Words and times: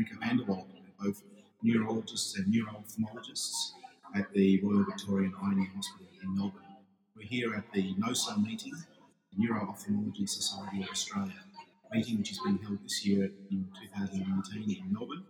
Anneke 0.00 0.16
van 0.18 0.36
der 0.38 0.46
Walt, 0.46 0.66
both 0.98 1.22
neurologists 1.62 2.38
and 2.38 2.48
neuro-ophthalmologists 2.48 3.72
at 4.14 4.32
the 4.32 4.58
Royal 4.62 4.84
Victorian 4.84 5.34
Eye 5.42 5.68
Hospital 5.74 6.06
in 6.22 6.34
Melbourne. 6.34 6.62
We're 7.14 7.28
here 7.28 7.54
at 7.54 7.70
the 7.72 7.94
NOSA 7.98 8.42
meeting, 8.42 8.72
the 8.72 9.36
Neuro-Ophthalmology 9.36 10.26
Society 10.26 10.82
of 10.82 10.88
Australia, 10.88 11.44
meeting 11.92 12.16
which 12.16 12.30
has 12.30 12.38
been 12.38 12.58
held 12.62 12.82
this 12.82 13.04
year 13.04 13.30
in 13.50 13.68
2019 13.92 14.82
in 14.82 14.90
Melbourne, 14.90 15.24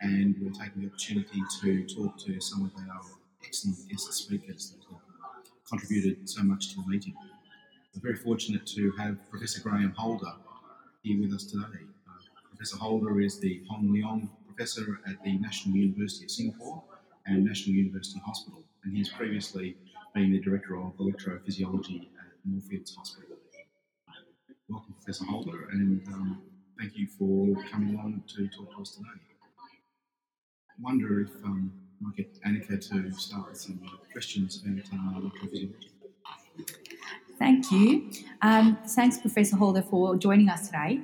and 0.00 0.36
we're 0.40 0.52
taking 0.52 0.82
the 0.82 0.88
opportunity 0.88 1.42
to 1.60 1.84
talk 1.92 2.16
to 2.18 2.40
some 2.40 2.64
of 2.64 2.70
our 2.76 3.00
excellent 3.44 3.76
guest 3.88 4.12
speakers 4.12 4.70
that 4.70 4.84
have 4.88 5.00
contributed 5.68 6.28
so 6.28 6.44
much 6.44 6.68
to 6.68 6.76
the 6.76 6.86
meeting. 6.86 7.14
We're 7.92 8.12
very 8.12 8.16
fortunate 8.16 8.66
to 8.68 8.92
have 8.98 9.18
Professor 9.30 9.60
Graham 9.60 9.94
Holder 9.96 10.34
here 11.02 11.20
with 11.20 11.34
us 11.34 11.44
today. 11.44 11.91
Professor 12.62 12.78
Holder 12.78 13.20
is 13.20 13.40
the 13.40 13.60
Hong 13.68 13.88
Leong 13.88 14.28
Professor 14.46 15.00
at 15.08 15.20
the 15.24 15.36
National 15.38 15.74
University 15.78 16.26
of 16.26 16.30
Singapore 16.30 16.80
and 17.26 17.44
National 17.44 17.74
University 17.74 18.22
Hospital, 18.24 18.62
and 18.84 18.96
he's 18.96 19.08
previously 19.08 19.76
been 20.14 20.30
the 20.30 20.38
Director 20.38 20.76
of 20.76 20.96
Electrophysiology 20.98 22.02
at 22.02 22.38
Moorfields 22.44 22.94
Hospital. 22.94 23.36
Welcome, 24.68 24.94
Professor 24.94 25.24
Holder, 25.24 25.70
and 25.72 26.06
um, 26.06 26.42
thank 26.78 26.96
you 26.96 27.08
for 27.08 27.52
coming 27.68 27.96
along 27.96 28.22
to 28.28 28.46
talk 28.56 28.72
to 28.76 28.80
us 28.82 28.94
today. 28.94 29.08
I 30.70 30.74
wonder 30.78 31.20
if 31.20 31.30
um, 31.44 31.72
I 32.00 32.06
might 32.06 32.16
get 32.16 32.40
Anneke 32.44 32.80
to 32.90 33.10
start 33.18 33.48
with 33.48 33.58
some 33.58 33.80
questions 34.12 34.62
about 34.64 34.84
uh, 34.84 35.20
electrophysiology. 35.20 35.88
Thank 37.40 37.72
you. 37.72 38.12
Um, 38.40 38.78
thanks, 38.86 39.18
Professor 39.18 39.56
Holder, 39.56 39.82
for 39.82 40.14
joining 40.14 40.48
us 40.48 40.66
today. 40.66 41.00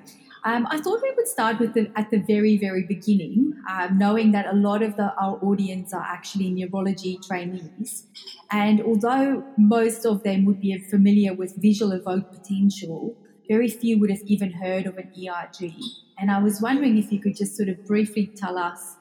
Um, 0.48 0.66
I 0.70 0.78
thought 0.78 1.02
we 1.02 1.12
would 1.14 1.28
start 1.28 1.60
with 1.60 1.74
the, 1.74 1.92
at 1.94 2.10
the 2.10 2.20
very, 2.20 2.56
very 2.56 2.82
beginning, 2.82 3.52
um, 3.70 3.98
knowing 3.98 4.32
that 4.32 4.46
a 4.46 4.54
lot 4.54 4.82
of 4.82 4.96
the, 4.96 5.12
our 5.20 5.38
audience 5.42 5.92
are 5.92 6.00
actually 6.00 6.48
neurology 6.48 7.18
trainees. 7.22 8.06
And 8.50 8.80
although 8.80 9.44
most 9.58 10.06
of 10.06 10.22
them 10.22 10.46
would 10.46 10.58
be 10.58 10.78
familiar 10.78 11.34
with 11.34 11.60
visual 11.60 11.92
evoked 11.92 12.32
potential, 12.32 13.14
very 13.46 13.68
few 13.68 14.00
would 14.00 14.08
have 14.08 14.22
even 14.24 14.50
heard 14.50 14.86
of 14.86 14.96
an 14.96 15.12
ERG. 15.12 15.70
And 16.18 16.30
I 16.30 16.40
was 16.40 16.62
wondering 16.62 16.96
if 16.96 17.12
you 17.12 17.20
could 17.20 17.36
just 17.36 17.54
sort 17.54 17.68
of 17.68 17.84
briefly 17.84 18.32
tell 18.34 18.56
us 18.56 18.96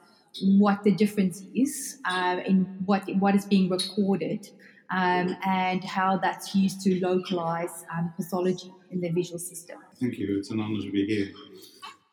what 0.58 0.82
the 0.84 0.90
difference 0.90 1.44
is 1.54 1.98
uh, 2.04 2.40
in 2.44 2.64
what, 2.84 3.08
what 3.20 3.34
is 3.34 3.46
being 3.46 3.70
recorded 3.70 4.50
um, 4.90 5.36
and 5.44 5.84
how 5.84 6.16
that's 6.16 6.54
used 6.54 6.80
to 6.82 7.00
localize 7.00 7.84
um, 7.96 8.12
pathology 8.16 8.72
in 8.90 9.00
the 9.00 9.10
visual 9.10 9.38
system. 9.38 9.78
Thank 10.00 10.18
you. 10.18 10.38
It's 10.38 10.50
an 10.50 10.60
honour 10.60 10.80
to 10.80 10.90
be 10.90 11.06
here. 11.06 11.32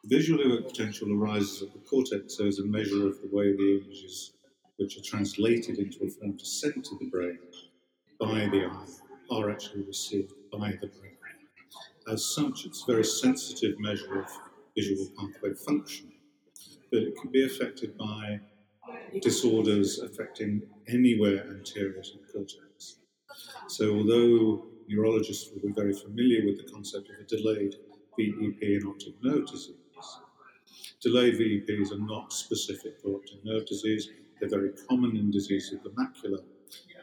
Visual 0.05 0.61
potential 0.61 1.11
arises 1.13 1.63
at 1.63 1.73
the 1.73 1.79
cortex 1.79 2.37
so 2.37 2.45
as 2.45 2.59
a 2.59 2.65
measure 2.65 3.07
of 3.07 3.21
the 3.21 3.29
way 3.31 3.55
the 3.55 3.81
images, 3.81 4.33
which 4.77 4.97
are 4.97 5.01
translated 5.01 5.79
into 5.79 6.03
a 6.03 6.09
form 6.09 6.37
to 6.37 6.45
send 6.45 6.83
to 6.85 6.97
the 6.99 7.09
brain 7.09 7.39
by 8.19 8.47
the 8.51 8.65
eye, 8.65 8.85
are 9.31 9.49
actually 9.49 9.83
received 9.83 10.33
by 10.51 10.71
the 10.81 10.87
brain. 10.87 11.13
As 12.07 12.23
such, 12.23 12.65
it's 12.65 12.83
a 12.83 12.91
very 12.91 13.03
sensitive 13.03 13.79
measure 13.79 14.19
of 14.21 14.29
visual 14.77 15.07
pathway 15.17 15.53
function, 15.53 16.11
but 16.91 17.01
it 17.01 17.15
can 17.19 17.31
be 17.31 17.45
affected 17.45 17.97
by 17.97 18.39
disorders 19.21 19.99
affecting 19.99 20.61
anywhere 20.87 21.47
anterior 21.49 22.01
to 22.01 22.11
the 22.13 22.31
cortex. 22.31 22.97
So, 23.67 23.95
although 23.95 24.67
neurologists 24.87 25.51
will 25.51 25.61
be 25.61 25.73
very 25.73 25.93
familiar 25.93 26.45
with 26.45 26.57
the 26.57 26.71
concept 26.71 27.09
of 27.09 27.15
a 27.19 27.23
delayed 27.23 27.75
VEP 28.17 28.61
in 28.61 28.87
optic 28.87 29.13
nerve 29.23 29.47
disease, 29.47 29.75
delayed 31.01 31.35
VEPs 31.35 31.91
are 31.91 31.99
not 31.99 32.31
specific 32.31 32.99
for 33.01 33.15
optic 33.15 33.43
nerve 33.43 33.65
disease. 33.65 34.09
They're 34.39 34.49
very 34.49 34.71
common 34.89 35.15
in 35.15 35.31
disease 35.31 35.73
of 35.73 35.83
the 35.83 35.89
macula, 35.89 36.39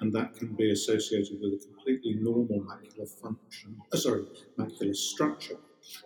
and 0.01 0.13
that 0.13 0.35
can 0.35 0.55
be 0.55 0.71
associated 0.71 1.39
with 1.41 1.55
a 1.55 1.65
completely 1.67 2.15
normal 2.21 2.61
macular 2.61 3.09
function, 3.21 3.77
uh, 3.93 3.97
sorry, 3.97 4.25
macular 4.59 4.95
structure, 4.95 5.57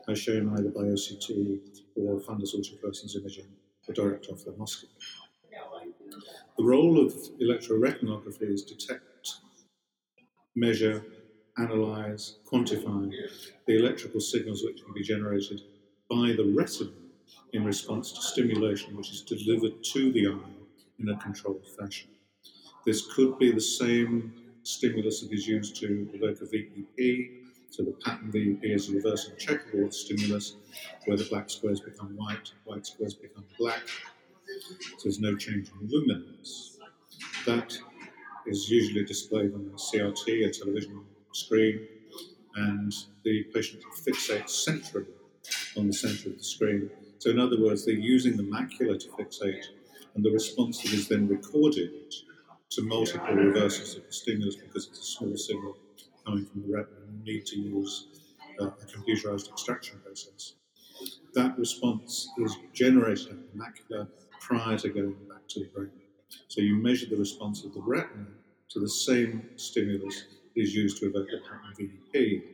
as 0.08 0.18
shown 0.18 0.52
either 0.56 0.70
by 0.70 0.82
OCT 0.82 1.60
or 1.96 2.20
fundus 2.20 2.54
autofluorescence 2.54 3.16
imaging 3.16 3.48
or 3.88 3.94
direct 3.94 4.28
ophthalmoscopy. 4.28 4.88
The 6.58 6.64
role 6.64 7.04
of 7.04 7.12
electroretinography 7.40 8.50
is 8.50 8.62
detect, 8.62 9.34
measure, 10.54 11.04
analyze, 11.58 12.36
quantify 12.50 13.10
the 13.66 13.78
electrical 13.78 14.20
signals 14.20 14.62
which 14.64 14.82
can 14.82 14.92
be 14.94 15.02
generated 15.02 15.62
by 16.10 16.34
the 16.36 16.52
retina 16.56 16.90
in 17.52 17.64
response 17.64 18.12
to 18.12 18.22
stimulation 18.22 18.96
which 18.96 19.10
is 19.10 19.22
delivered 19.22 19.82
to 19.82 20.12
the 20.12 20.28
eye 20.28 20.56
in 20.98 21.08
a 21.08 21.16
controlled 21.18 21.66
fashion. 21.78 22.10
This 22.84 23.12
could 23.14 23.38
be 23.38 23.50
the 23.50 23.60
same 23.60 24.32
stimulus 24.62 25.20
that 25.20 25.32
is 25.32 25.46
used 25.46 25.76
to 25.76 26.08
evoke 26.12 26.40
a 26.40 26.46
VEP. 26.46 27.42
So 27.70 27.82
the 27.82 27.94
pattern 28.04 28.30
VEP 28.30 28.60
is 28.62 28.88
a 28.88 28.94
reversing 28.94 29.36
checkerboard 29.38 29.92
stimulus 29.92 30.56
where 31.04 31.16
the 31.16 31.24
black 31.24 31.50
squares 31.50 31.80
become 31.80 32.16
white, 32.16 32.52
white 32.64 32.86
squares 32.86 33.14
become 33.14 33.44
black, 33.58 33.82
so 34.60 34.74
there's 35.04 35.20
no 35.20 35.36
change 35.36 35.70
in 35.70 35.88
luminance. 35.88 36.78
That 37.46 37.76
is 38.46 38.70
usually 38.70 39.04
displayed 39.04 39.54
on 39.54 39.70
a 39.72 39.76
CRT, 39.76 40.46
a 40.46 40.50
television 40.50 41.04
screen, 41.32 41.86
and 42.54 42.92
the 43.24 43.44
patient 43.54 43.82
fixates 43.94 44.50
centrally 44.50 45.06
on 45.76 45.86
the 45.86 45.92
center 45.92 46.30
of 46.30 46.38
the 46.38 46.44
screen. 46.44 46.90
So, 47.18 47.30
in 47.30 47.38
other 47.38 47.60
words, 47.60 47.84
they're 47.84 47.94
using 47.94 48.36
the 48.36 48.42
macula 48.42 48.98
to 48.98 49.08
fixate, 49.10 49.64
and 50.14 50.24
the 50.24 50.30
response 50.30 50.82
that 50.82 50.92
is 50.92 51.08
then 51.08 51.28
recorded 51.28 51.90
to 52.70 52.82
multiple 52.82 53.34
reversals 53.34 53.96
of 53.96 54.06
the 54.06 54.12
stimulus 54.12 54.56
because 54.56 54.88
it's 54.88 55.00
a 55.00 55.02
small 55.02 55.36
signal 55.36 55.76
coming 56.24 56.46
from 56.46 56.62
the 56.62 56.76
retina. 56.76 56.96
You 57.24 57.34
need 57.34 57.46
to 57.46 57.58
use 57.58 58.06
uh, 58.60 58.66
a 58.66 58.86
computerized 58.86 59.48
extraction 59.48 60.00
process. 60.04 60.54
That 61.34 61.58
response 61.58 62.28
is 62.38 62.56
generated 62.72 63.28
at 63.28 63.52
the 63.52 63.58
macula 63.58 64.08
prior 64.46 64.78
to 64.78 64.88
going 64.88 65.16
back 65.28 65.46
to 65.48 65.60
the 65.60 65.66
brain. 65.66 65.90
So 66.46 66.60
you 66.60 66.76
measure 66.76 67.06
the 67.10 67.16
response 67.16 67.64
of 67.64 67.74
the 67.74 67.80
retina 67.80 68.28
to 68.68 68.78
the 68.78 68.88
same 68.88 69.50
stimulus 69.56 70.24
that 70.54 70.60
is 70.60 70.72
used 70.72 70.98
to 70.98 71.06
evoke 71.06 71.26
the 71.26 71.40
pattern 71.40 71.90
VEP, 72.14 72.44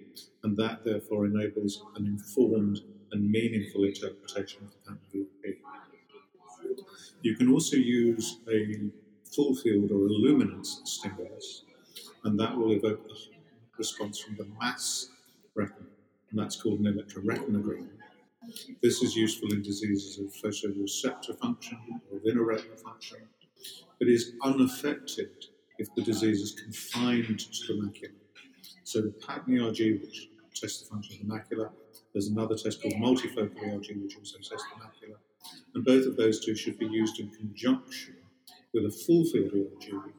and 0.42 0.56
that 0.56 0.84
therefore 0.84 1.26
enables 1.26 1.82
an 1.96 2.06
informed 2.06 2.80
and 3.12 3.30
meaningful 3.30 3.84
interpretation 3.84 4.62
of 4.62 4.70
the 4.72 4.78
pattern 4.86 5.28
VEP. 5.42 5.58
You 7.20 7.36
can 7.36 7.52
also 7.52 7.76
use 7.76 8.38
a 8.50 8.90
full 9.24 9.54
field 9.54 9.90
or 9.90 10.06
a 10.06 10.12
luminance 10.24 10.80
stimulus, 10.84 11.64
and 12.24 12.40
that 12.40 12.56
will 12.56 12.72
evoke 12.72 13.06
the 13.06 13.16
response 13.76 14.18
from 14.18 14.36
the 14.36 14.46
mass 14.58 15.10
retina, 15.54 15.86
and 16.30 16.40
that's 16.40 16.56
called 16.56 16.80
an 16.80 16.86
electroretinogram. 16.86 17.88
This 18.82 19.02
is 19.02 19.14
useful 19.14 19.52
in 19.52 19.62
diseases 19.62 20.18
of 20.18 20.26
photoreceptor 20.34 21.38
function 21.38 21.78
or 22.10 22.18
retinal 22.18 22.76
function, 22.76 23.18
but 23.98 24.08
is 24.08 24.32
unaffected 24.42 25.30
if 25.78 25.94
the 25.94 26.02
disease 26.02 26.40
is 26.40 26.52
confined 26.52 27.38
to 27.38 27.66
the 27.68 27.74
macula. 27.74 28.14
So 28.82 29.00
the 29.00 29.10
pattern 29.10 29.60
ERG, 29.60 30.00
which 30.00 30.28
tests 30.54 30.82
the 30.82 30.88
function 30.88 31.20
of 31.20 31.28
the 31.28 31.32
macula, 31.32 31.70
there's 32.12 32.28
another 32.28 32.56
test 32.56 32.82
called 32.82 32.94
multifocal 32.94 33.62
ERG, 33.62 34.02
which 34.02 34.16
also 34.16 34.38
tests 34.38 34.66
the 34.74 34.82
macula, 34.82 35.16
and 35.74 35.84
both 35.84 36.06
of 36.06 36.16
those 36.16 36.44
two 36.44 36.56
should 36.56 36.78
be 36.78 36.86
used 36.86 37.20
in 37.20 37.30
conjunction 37.30 38.16
with 38.74 38.86
a 38.86 38.90
full 38.90 39.24
field 39.24 39.52
ERG 39.54 40.12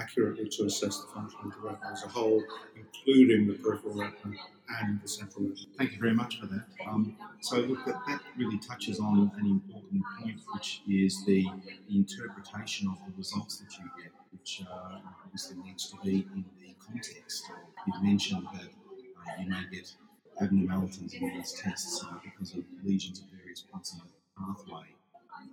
accurately 0.00 0.48
to 0.48 0.64
assess 0.64 1.00
the 1.00 1.12
function 1.12 1.40
of 1.44 1.52
the 1.52 1.60
retina 1.60 1.92
as 1.92 2.02
a 2.04 2.08
whole, 2.08 2.42
including 2.76 3.46
the 3.46 3.54
peripheral 3.54 3.94
retina 3.94 4.36
and 4.80 5.00
the 5.02 5.08
central. 5.08 5.50
Thank 5.76 5.92
you 5.92 5.98
very 5.98 6.14
much 6.14 6.40
for 6.40 6.46
that. 6.46 6.64
Um, 6.86 7.16
so, 7.40 7.56
look, 7.58 7.84
that, 7.86 8.00
that 8.06 8.20
really 8.36 8.58
touches 8.58 9.00
on 9.00 9.30
an 9.38 9.46
important 9.46 10.02
point, 10.20 10.40
which 10.52 10.82
is 10.88 11.24
the, 11.24 11.46
the 11.88 11.96
interpretation 11.96 12.88
of 12.88 12.98
the 13.06 13.12
results 13.16 13.58
that 13.58 13.72
you 13.78 13.90
get, 14.02 14.12
which 14.32 14.62
uh, 14.70 14.98
obviously 15.24 15.56
needs 15.64 15.90
to 15.90 15.96
be 16.02 16.26
in 16.34 16.44
the 16.60 16.74
context. 16.86 17.44
You've 17.86 18.02
mentioned 18.02 18.46
that 18.52 18.62
uh, 18.62 19.42
you 19.42 19.48
may 19.48 19.62
get 19.72 19.92
abnormalities 20.40 21.14
in 21.14 21.28
these 21.30 21.52
tests 21.52 22.04
uh, 22.04 22.14
because 22.22 22.54
of 22.54 22.64
lesions 22.84 23.20
at 23.20 23.38
various 23.38 23.62
points 23.62 23.94
in 23.94 24.00
the 24.00 24.04
pathway. 24.38 24.86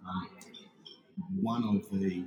Um, 0.07 0.29
one 1.41 1.63
of 1.63 1.89
the 1.99 2.25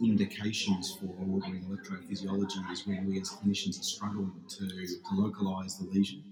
indications 0.00 0.96
for 0.96 1.06
ordering 1.30 1.64
electrophysiology 1.64 2.70
is 2.72 2.86
when 2.86 3.06
we 3.06 3.20
as 3.20 3.30
clinicians 3.30 3.78
are 3.80 3.84
struggling 3.84 4.32
to, 4.48 4.66
to 4.68 4.96
localise 5.12 5.76
the 5.76 5.88
lesion. 5.90 6.22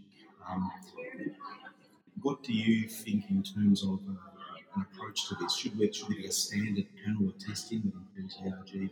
Um, 0.49 0.71
what 2.23 2.43
do 2.43 2.53
you 2.53 2.89
think 2.89 3.31
in 3.31 3.43
terms 3.43 3.83
of 3.83 4.01
uh, 4.09 4.75
an 4.75 4.87
approach 4.91 5.29
to 5.29 5.35
this? 5.37 5.55
Should, 5.55 5.79
we, 5.79 5.93
should 5.93 6.09
there 6.09 6.17
be 6.17 6.27
a 6.27 6.33
standard 6.33 6.87
panel 7.05 7.29
of 7.29 7.39
testing 7.39 7.83
that 7.85 8.23
includes 8.23 8.41
ERG, 8.45 8.91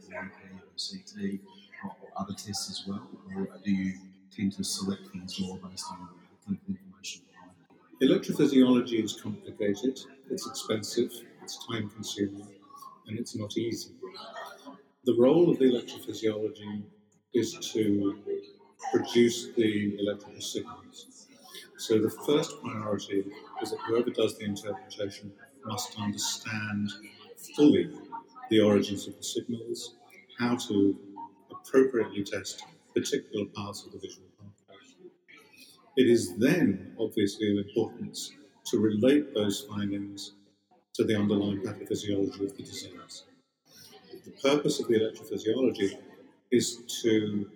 OCT, 0.77 1.41
or, 1.85 1.97
or 2.03 2.09
other 2.17 2.35
tests 2.35 2.71
as 2.71 2.85
well? 2.87 3.09
Or 3.37 3.49
do 3.65 3.73
you 3.73 3.95
tend 4.35 4.53
to 4.53 4.65
select 4.65 5.09
things 5.09 5.41
more 5.41 5.59
based 5.59 5.87
on 5.91 6.09
clinical 6.45 6.75
information? 6.75 7.23
Electrophysiology 8.03 9.03
is 9.03 9.19
complicated, 9.21 9.99
it's 10.31 10.47
expensive, 10.47 11.11
it's 11.43 11.67
time 11.67 11.89
consuming, 11.89 12.47
and 13.07 13.19
it's 13.19 13.35
not 13.35 13.57
easy. 13.57 13.91
The 15.07 15.15
role 15.17 15.49
of 15.49 15.61
the 15.61 15.67
electrophysiology 15.67 16.83
is 17.33 17.57
to 17.73 18.19
produce 18.93 19.53
the 19.55 19.97
electrical 20.01 20.41
signals. 20.41 21.29
So 21.79 22.01
the 22.01 22.11
first 22.27 22.61
priority 22.61 23.25
is 23.63 23.71
that 23.71 23.79
whoever 23.87 24.11
does 24.11 24.37
the 24.37 24.47
interpretation 24.47 25.33
must 25.65 25.97
understand 26.01 26.91
fully 27.55 27.89
the 28.51 28.61
origins 28.61 29.07
of 29.07 29.17
the 29.17 29.23
signals, 29.23 29.95
how 30.41 30.57
to 30.57 30.99
appropriately 31.53 32.25
test 32.25 32.65
particular 32.93 33.47
parts 33.55 33.87
of 33.87 33.93
the 33.93 33.99
visual 33.99 34.27
pathway. 34.41 35.11
It 35.97 36.11
is 36.11 36.37
then 36.37 36.97
obviously 36.99 37.53
of 37.53 37.65
importance 37.65 38.33
to 38.73 38.81
relate 38.81 39.33
those 39.35 39.61
findings 39.71 40.33
to 40.95 41.05
the 41.05 41.15
underlying 41.15 41.61
pathophysiology 41.61 42.41
of 42.41 42.57
the 42.57 42.65
disease. 42.65 43.23
The 44.27 44.33
purpose 44.43 44.81
of 44.81 44.89
the 44.89 44.95
electrophysiology 44.95 45.99
is 46.51 46.79
to 47.03 47.49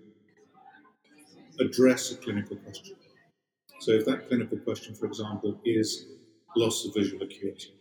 address 1.59 2.13
a 2.13 2.17
clinical 2.17 2.57
question. 2.59 2.95
So, 3.81 3.91
if 3.91 4.05
that 4.05 4.29
clinical 4.29 4.57
question, 4.59 4.95
for 4.95 5.07
example, 5.07 5.59
is 5.65 6.07
loss 6.57 6.85
of 6.85 6.95
visual 6.95 7.25
acuity, 7.25 7.75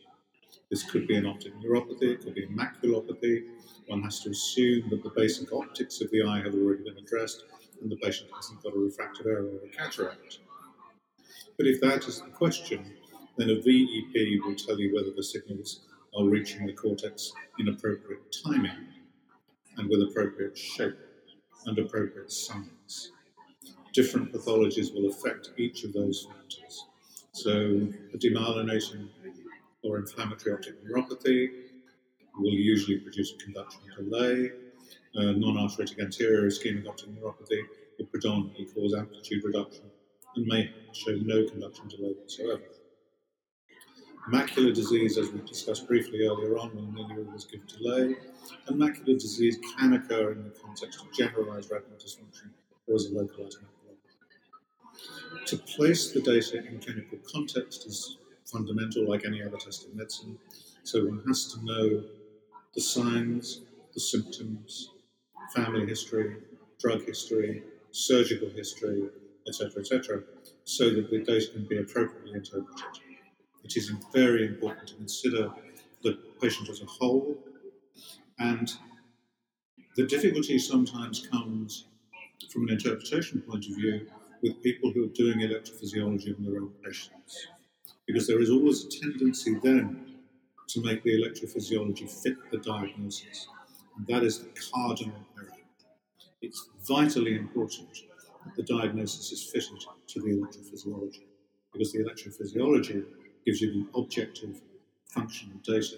this 0.71 0.83
could 0.89 1.07
be 1.07 1.15
an 1.18 1.27
optic 1.27 1.53
neuropathy, 1.57 2.13
it 2.13 2.24
could 2.24 2.33
be 2.33 2.45
a 2.45 2.47
maculopathy. 2.47 3.44
One 3.88 4.01
has 4.01 4.21
to 4.21 4.31
assume 4.31 4.89
that 4.89 5.03
the 5.03 5.12
basic 5.15 5.53
optics 5.53 6.01
of 6.01 6.09
the 6.09 6.24
eye 6.24 6.42
have 6.42 6.56
already 6.56 6.83
been 6.83 6.97
addressed 6.97 7.44
and 7.81 7.92
the 7.92 7.97
patient 7.97 8.31
hasn't 8.35 8.63
got 8.63 8.75
a 8.75 8.80
refractive 8.80 9.27
error 9.27 9.45
or 9.45 9.68
a 9.68 9.69
cataract. 9.69 10.39
But 11.57 11.68
if 11.68 11.80
that 11.81 12.07
is 12.07 12.21
the 12.21 12.30
question, 12.30 12.92
then 13.38 13.51
a 13.51 13.56
VEP 13.56 14.44
will 14.44 14.56
tell 14.56 14.80
you 14.80 14.95
whether 14.95 15.12
the 15.15 15.24
signals 15.24 15.81
are 16.17 16.25
reaching 16.25 16.65
the 16.65 16.73
cortex 16.73 17.31
in 17.59 17.69
appropriate 17.69 18.35
timing 18.44 18.88
and 19.77 19.89
with 19.89 20.01
appropriate 20.01 20.57
shape 20.57 20.97
and 21.65 21.77
appropriate 21.77 22.31
size. 22.31 23.11
Different 23.94 24.31
pathologies 24.31 24.94
will 24.94 25.09
affect 25.09 25.51
each 25.57 25.83
of 25.83 25.94
those 25.94 26.25
factors. 26.25 26.85
So, 27.31 27.51
a 28.13 28.17
demyelination 28.17 29.09
or 29.83 29.97
inflammatory 29.97 30.56
optic 30.56 30.83
neuropathy 30.85 31.50
will 32.38 32.51
usually 32.51 32.97
produce 32.97 33.33
a 33.33 33.38
conduction 33.44 33.81
delay. 33.97 34.51
Uh, 35.15 35.31
non-arteritic 35.31 36.00
anterior 36.00 36.44
ischemic 36.44 36.88
optic 36.88 37.09
neuropathy 37.09 37.61
will 37.97 38.06
predominantly 38.07 38.65
cause 38.65 38.94
amplitude 38.94 39.44
reduction 39.44 39.83
and 40.35 40.45
may 40.45 40.71
show 40.94 41.11
no 41.21 41.47
conduction 41.50 41.88
delay 41.88 42.13
whatsoever. 42.13 42.61
Macular 44.31 44.74
disease, 44.76 45.18
as 45.18 45.31
we 45.31 45.40
discussed 45.42 45.88
briefly 45.88 46.22
earlier 46.22 46.56
on, 46.60 46.76
will 46.76 46.92
nearly 46.92 47.26
always 47.26 47.46
give 47.46 47.66
delay, 47.66 48.16
and 48.68 48.80
macular 48.80 49.20
disease 49.20 49.58
can 49.76 49.94
occur 49.94 50.34
in 50.34 50.44
the 50.44 50.52
context 50.52 51.02
of 51.02 51.12
generalized 51.14 51.72
retinal 51.72 51.98
dysfunction 51.98 52.52
or 52.86 52.96
as 52.96 53.06
a 53.06 53.14
localized 53.14 53.58
maculopathy. 53.58 55.46
To 55.48 55.58
place 55.58 56.12
the 56.12 56.22
data 56.22 56.64
in 56.64 56.80
clinical 56.80 57.18
context 57.31 57.88
is 57.88 58.18
fundamental, 58.46 59.10
like 59.10 59.26
any 59.26 59.42
other 59.42 59.58
test 59.58 59.88
in 59.88 59.98
medicine. 59.98 60.38
So 60.84 61.06
one 61.06 61.24
has 61.28 61.52
to 61.54 61.66
know 61.66 62.04
the 62.76 62.81
signs, 62.81 63.62
the 63.96 64.00
symptoms, 64.00 64.92
family 65.56 65.88
history, 65.88 66.36
drug 66.80 67.04
history, 67.04 67.64
surgical 67.92 68.50
history, 68.50 69.10
etc., 69.48 69.81
etc., 69.81 70.24
so 70.66 70.92
that 70.92 71.10
the 71.10 71.24
data 71.24 71.48
can 71.52 71.66
be 71.66 71.80
appropriately 71.80 72.34
interpreted. 72.34 73.08
It 73.63 73.75
is 73.77 73.91
very 74.13 74.47
important 74.47 74.88
to 74.89 74.95
consider 74.95 75.51
the 76.03 76.17
patient 76.41 76.69
as 76.69 76.81
a 76.81 76.85
whole, 76.85 77.38
and 78.39 78.71
the 79.95 80.06
difficulty 80.07 80.57
sometimes 80.57 81.27
comes 81.27 81.85
from 82.51 82.63
an 82.63 82.69
interpretation 82.69 83.41
point 83.41 83.65
of 83.65 83.75
view 83.75 84.07
with 84.41 84.63
people 84.63 84.91
who 84.91 85.06
are 85.06 85.13
doing 85.13 85.39
electrophysiology 85.39 86.38
on 86.38 86.45
their 86.45 86.61
own 86.61 86.71
patients 86.83 87.47
because 88.07 88.25
there 88.25 88.41
is 88.41 88.50
always 88.50 88.85
a 88.85 88.89
tendency 88.89 89.56
then 89.61 90.15
to 90.67 90.81
make 90.81 91.03
the 91.03 91.11
electrophysiology 91.11 92.09
fit 92.09 92.35
the 92.51 92.57
diagnosis. 92.57 93.47
And 93.95 94.07
that 94.07 94.23
is 94.23 94.39
the 94.39 94.50
cardinal 94.73 95.25
error. 95.38 95.51
It's 96.41 96.69
vitally 96.88 97.35
important 97.35 97.89
that 98.45 98.56
the 98.56 98.63
diagnosis 98.63 99.31
is 99.31 99.44
fitted 99.44 99.85
to 100.07 100.21
the 100.21 100.29
electrophysiology 100.29 101.25
because 101.71 101.91
the 101.91 102.00
electrophysiology 102.00 103.06
gives 103.45 103.62
you 103.62 103.74
the 103.74 104.00
objective 104.00 104.62
functional 105.07 105.57
data 105.63 105.97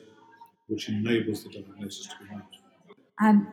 which 0.67 0.87
enables 0.87 1.43
the 1.43 1.49
diagnosis 1.49 2.07
to 2.07 2.15
be 2.23 2.33
made. 2.33 2.43
Um, 3.21 3.47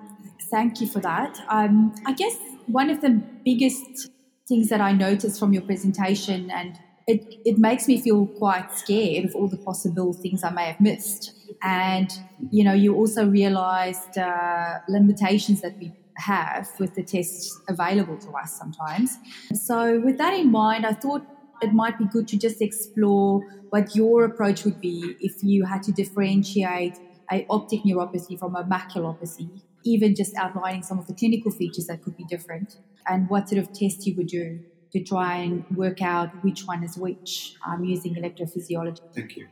thank 0.51 0.81
you 0.81 0.87
for 0.87 1.01
that. 1.01 1.39
Um, 1.49 1.95
I 2.07 2.13
guess 2.13 2.37
one 2.67 2.91
of 2.91 3.01
the 3.01 3.21
biggest 3.45 4.11
things 4.49 4.69
that 4.69 4.81
I 4.81 4.93
noticed 4.93 5.39
from 5.39 5.53
your 5.53 5.63
presentation 5.63 6.51
and 6.51 6.79
it, 7.09 7.41
it 7.45 7.59
makes 7.59 7.89
me 7.89 8.01
feel 8.01 8.27
quite 8.27 8.71
scared 8.73 9.25
of 9.25 9.35
all 9.35 9.49
the 9.49 9.57
possible 9.57 10.13
things 10.13 10.45
I 10.45 10.51
may 10.51 10.67
have 10.67 10.81
missed. 10.81 11.35
And, 11.63 12.13
you 12.51 12.63
know, 12.63 12.75
you 12.75 12.95
also 12.95 13.27
realized 13.27 14.17
uh, 14.19 14.79
limitations 14.89 15.63
that 15.63 15.77
we 15.79 15.93
have 16.19 16.69
with 16.79 16.95
the 16.95 17.03
tests 17.03 17.59
available 17.69 18.19
to 18.19 18.31
us 18.33 18.59
sometimes. 18.59 19.17
So, 19.55 20.01
with 20.01 20.19
that 20.19 20.35
in 20.35 20.51
mind, 20.51 20.85
I 20.85 20.93
thought 20.93 21.27
it 21.63 21.73
might 21.73 21.99
be 21.99 22.05
good 22.07 22.29
to 22.29 22.39
just 22.39 22.63
explore 22.63 23.41
what 23.71 23.95
your 23.95 24.25
approach 24.25 24.65
would 24.65 24.81
be 24.81 25.17
if 25.21 25.43
you 25.43 25.65
had 25.65 25.83
to 25.85 25.93
differentiate 25.93 26.99
a 27.31 27.47
optic 27.51 27.83
neuropathy 27.83 28.39
from 28.39 28.57
a 28.57 28.65
maculopathy, 28.65 29.63
even 29.85 30.15
just 30.15 30.35
outlining 30.37 30.83
some 30.83 30.99
of 30.99 31.07
the 31.07 31.15
clinical 31.15 31.51
features 31.51 31.87
that 31.87 32.03
could 32.03 32.17
be 32.17 32.25
different 32.25 32.79
and 33.07 33.29
what 33.29 33.49
sort 33.49 33.61
of 33.61 33.73
tests 33.73 34.07
you 34.07 34.15
would 34.17 34.29
do 34.29 34.61
to 34.93 35.03
try 35.03 35.37
and 35.37 35.65
work 35.77 36.01
out 36.01 36.31
which 36.43 36.67
one 36.67 36.83
is 36.83 36.97
which 36.97 37.55
um, 37.67 37.85
using 37.85 38.15
electrophysiology. 38.15 39.01
Thank 39.15 39.37
you. 39.37 39.49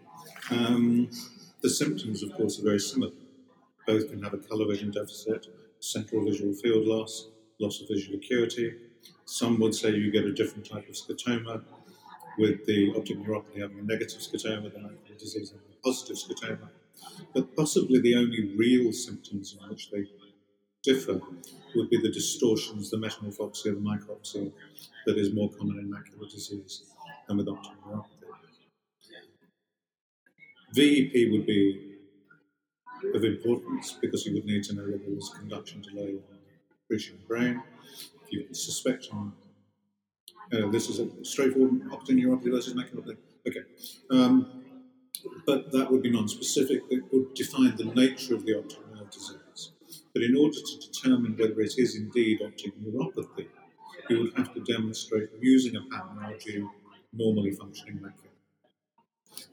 Um, 0.51 1.11
the 1.63 1.69
symptoms, 1.69 2.23
of 2.23 2.33
course, 2.35 2.59
are 2.59 2.63
very 2.63 2.79
similar. 2.79 3.13
Both 3.87 4.09
can 4.11 4.23
have 4.23 4.35
a 4.35 4.39
colour 4.39 4.67
vision 4.67 4.91
deficit, 4.91 5.47
central 5.81 6.25
visual 6.25 6.55
field 6.55 6.87
loss, 6.87 7.29
loss 7.61 7.81
of 7.81 7.89
visual 7.89 8.19
acuity. 8.19 8.75
Some 9.25 9.59
would 9.61 9.75
say 9.75 9.91
you 9.91 10.11
get 10.11 10.25
a 10.25 10.33
different 10.33 10.69
type 10.69 10.89
of 10.89 10.95
scotoma, 10.95 11.63
with 12.39 12.67
the 12.67 12.93
optic 12.97 13.19
neuropathy 13.19 13.61
having 13.61 13.79
a 13.79 13.83
negative 13.83 14.21
scotoma, 14.21 14.73
the 14.73 14.79
macular 14.79 15.19
disease 15.19 15.51
having 15.51 15.67
a 15.73 15.83
positive 15.83 16.17
scotoma. 16.17 16.69
But 17.35 17.55
possibly 17.57 18.01
the 18.01 18.17
only 18.17 18.55
real 18.57 18.93
symptoms 18.93 19.57
in 19.59 19.69
which 19.69 19.91
they 19.91 20.07
differ 20.83 21.21
would 21.75 21.91
be 21.91 22.01
the 22.01 22.11
distortions, 22.11 22.91
the 22.91 22.97
metamorphopsia, 22.97 23.65
the 23.65 23.81
micropsia 23.81 24.53
that 25.07 25.19
is 25.19 25.33
more 25.33 25.51
common 25.51 25.79
in 25.79 25.91
macular 25.91 26.31
disease 26.31 26.85
than 27.27 27.37
with 27.37 27.49
optic 27.49 27.73
neuropathy. 27.87 28.07
VEP 30.75 31.33
would 31.33 31.47
be 31.47 31.93
of 33.15 33.25
importance 33.25 33.97
because 34.01 34.27
you 34.27 34.35
would 34.35 34.45
need 34.45 34.65
to 34.65 34.75
know 34.75 34.83
whether 34.83 34.99
there 34.99 35.15
was 35.15 35.31
conduction 35.31 35.81
delay 35.81 36.17
reaching 36.89 37.17
the 37.17 37.27
brain. 37.27 37.63
If 38.25 38.33
you 38.33 38.55
suspect 38.55 39.09
on 39.13 39.33
uh, 40.53 40.71
this 40.71 40.89
is 40.89 41.01
a 41.01 41.25
straightforward 41.25 41.83
optic 41.93 42.17
neuropathy 42.17 42.51
versus 42.51 42.75
maculopathy. 42.75 43.17
Okay. 43.47 43.61
Um, 44.11 44.65
but 45.45 45.73
that 45.73 45.91
would 45.91 46.03
be 46.03 46.11
non-specific. 46.11 46.83
It 46.91 47.05
would 47.13 47.35
define 47.35 47.77
the 47.77 47.85
nature 47.85 48.35
of 48.35 48.45
the 48.45 48.59
optic 48.59 48.79
nerve 48.95 49.11
disease. 49.11 49.73
But 50.13 50.23
in 50.23 50.37
order 50.37 50.57
to 50.57 50.79
determine 50.79 51.37
whether 51.37 51.61
it 51.61 51.75
is 51.79 51.97
indeed 51.97 52.41
optic 52.43 52.73
neuropathy, 52.81 53.49
you 54.09 54.21
would 54.21 54.33
have 54.37 54.55
to 54.55 54.61
demonstrate 54.61 55.31
using 55.41 55.77
a 55.77 55.83
pattern 55.91 56.71
normally 57.13 57.51
functioning 57.51 57.99
macula. 57.99 58.27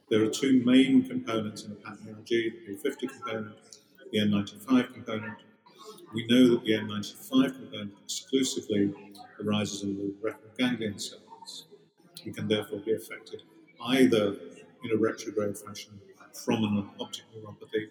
There 0.09 0.23
are 0.23 0.29
two 0.29 0.61
main 0.63 1.07
components 1.07 1.63
in 1.63 1.71
a 1.71 1.75
pattern 1.75 2.23
the 2.25 2.51
P50 2.67 3.09
component, 3.09 3.55
the 4.11 4.19
N95 4.19 4.93
component. 4.93 5.37
We 6.13 6.27
know 6.27 6.49
that 6.51 6.63
the 6.63 6.73
N95 6.73 7.55
component 7.55 7.93
exclusively 8.03 8.93
arises 9.43 9.83
in 9.83 9.97
the 9.97 10.13
retinal 10.21 10.51
ganglion 10.57 10.99
cells. 10.99 11.65
You 12.23 12.33
can 12.33 12.47
therefore 12.47 12.79
be 12.79 12.93
affected 12.93 13.43
either 13.85 14.35
in 14.83 14.91
a 14.93 14.97
retrograde 14.97 15.57
fashion 15.57 15.99
from 16.45 16.63
an 16.63 16.89
optic 16.99 17.23
neuropathy 17.35 17.89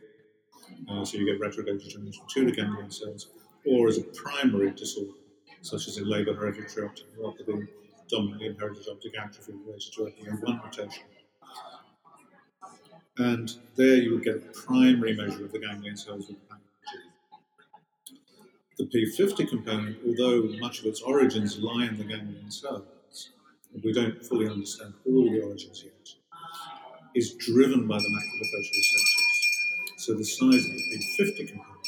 uh, 0.88 1.04
so 1.04 1.18
you 1.18 1.26
get 1.26 1.40
retrograde 1.40 1.80
degeneration 1.80 2.24
to 2.28 2.44
the 2.44 2.52
ganglion 2.52 2.90
cells, 2.90 3.28
or 3.66 3.88
as 3.88 3.98
a 3.98 4.02
primary 4.02 4.70
disorder, 4.70 5.12
such 5.60 5.88
as 5.88 5.98
a 5.98 6.02
Leber 6.02 6.36
hereditary 6.36 6.86
optic 6.86 7.06
neuropathy, 7.16 7.68
dominantly 8.08 8.48
inherited 8.48 8.86
optic 8.90 9.12
atrophy 9.18 9.52
related 9.52 9.92
to 9.92 10.00
OPA1 10.02 10.62
mutation. 10.62 11.04
And 13.18 13.52
there 13.76 13.96
you 13.96 14.14
would 14.14 14.24
get 14.24 14.36
a 14.36 14.66
primary 14.66 15.14
measure 15.14 15.44
of 15.44 15.52
the 15.52 15.58
ganglion 15.58 15.96
cells 15.96 16.28
with 16.28 16.38
the 18.78 18.86
P50 18.86 19.48
component, 19.48 19.98
although 20.06 20.48
much 20.60 20.80
of 20.80 20.86
its 20.86 21.02
origins 21.02 21.58
lie 21.58 21.86
in 21.86 21.98
the 21.98 22.04
ganglion 22.04 22.50
cells, 22.50 23.30
we 23.82 23.92
don't 23.92 24.24
fully 24.24 24.48
understand 24.48 24.94
all 25.06 25.30
the 25.30 25.40
origins 25.40 25.84
yet. 25.84 25.92
is 27.14 27.34
driven 27.34 27.86
by 27.86 27.98
the 27.98 28.08
macular 28.08 28.58
receptors. 28.58 29.12
So 29.98 30.14
the 30.14 30.24
size 30.24 30.64
of 30.64 30.72
the 30.72 30.98
P50 31.18 31.48
component 31.48 31.86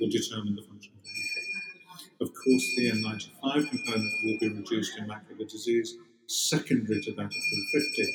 will 0.00 0.08
determine 0.08 0.54
the 0.54 0.62
function 0.62 0.92
of 0.96 1.04
the 1.04 1.10
macula. 1.10 2.28
Of 2.28 2.34
course, 2.34 2.74
the 2.76 2.90
N95 2.92 3.68
component 3.68 4.12
will 4.24 4.38
be 4.38 4.48
reduced 4.48 4.96
in 4.98 5.06
macular 5.06 5.48
disease 5.48 5.96
secondary 6.26 7.02
to 7.02 7.12
that 7.12 7.26
of 7.26 7.32
P50. 7.32 8.06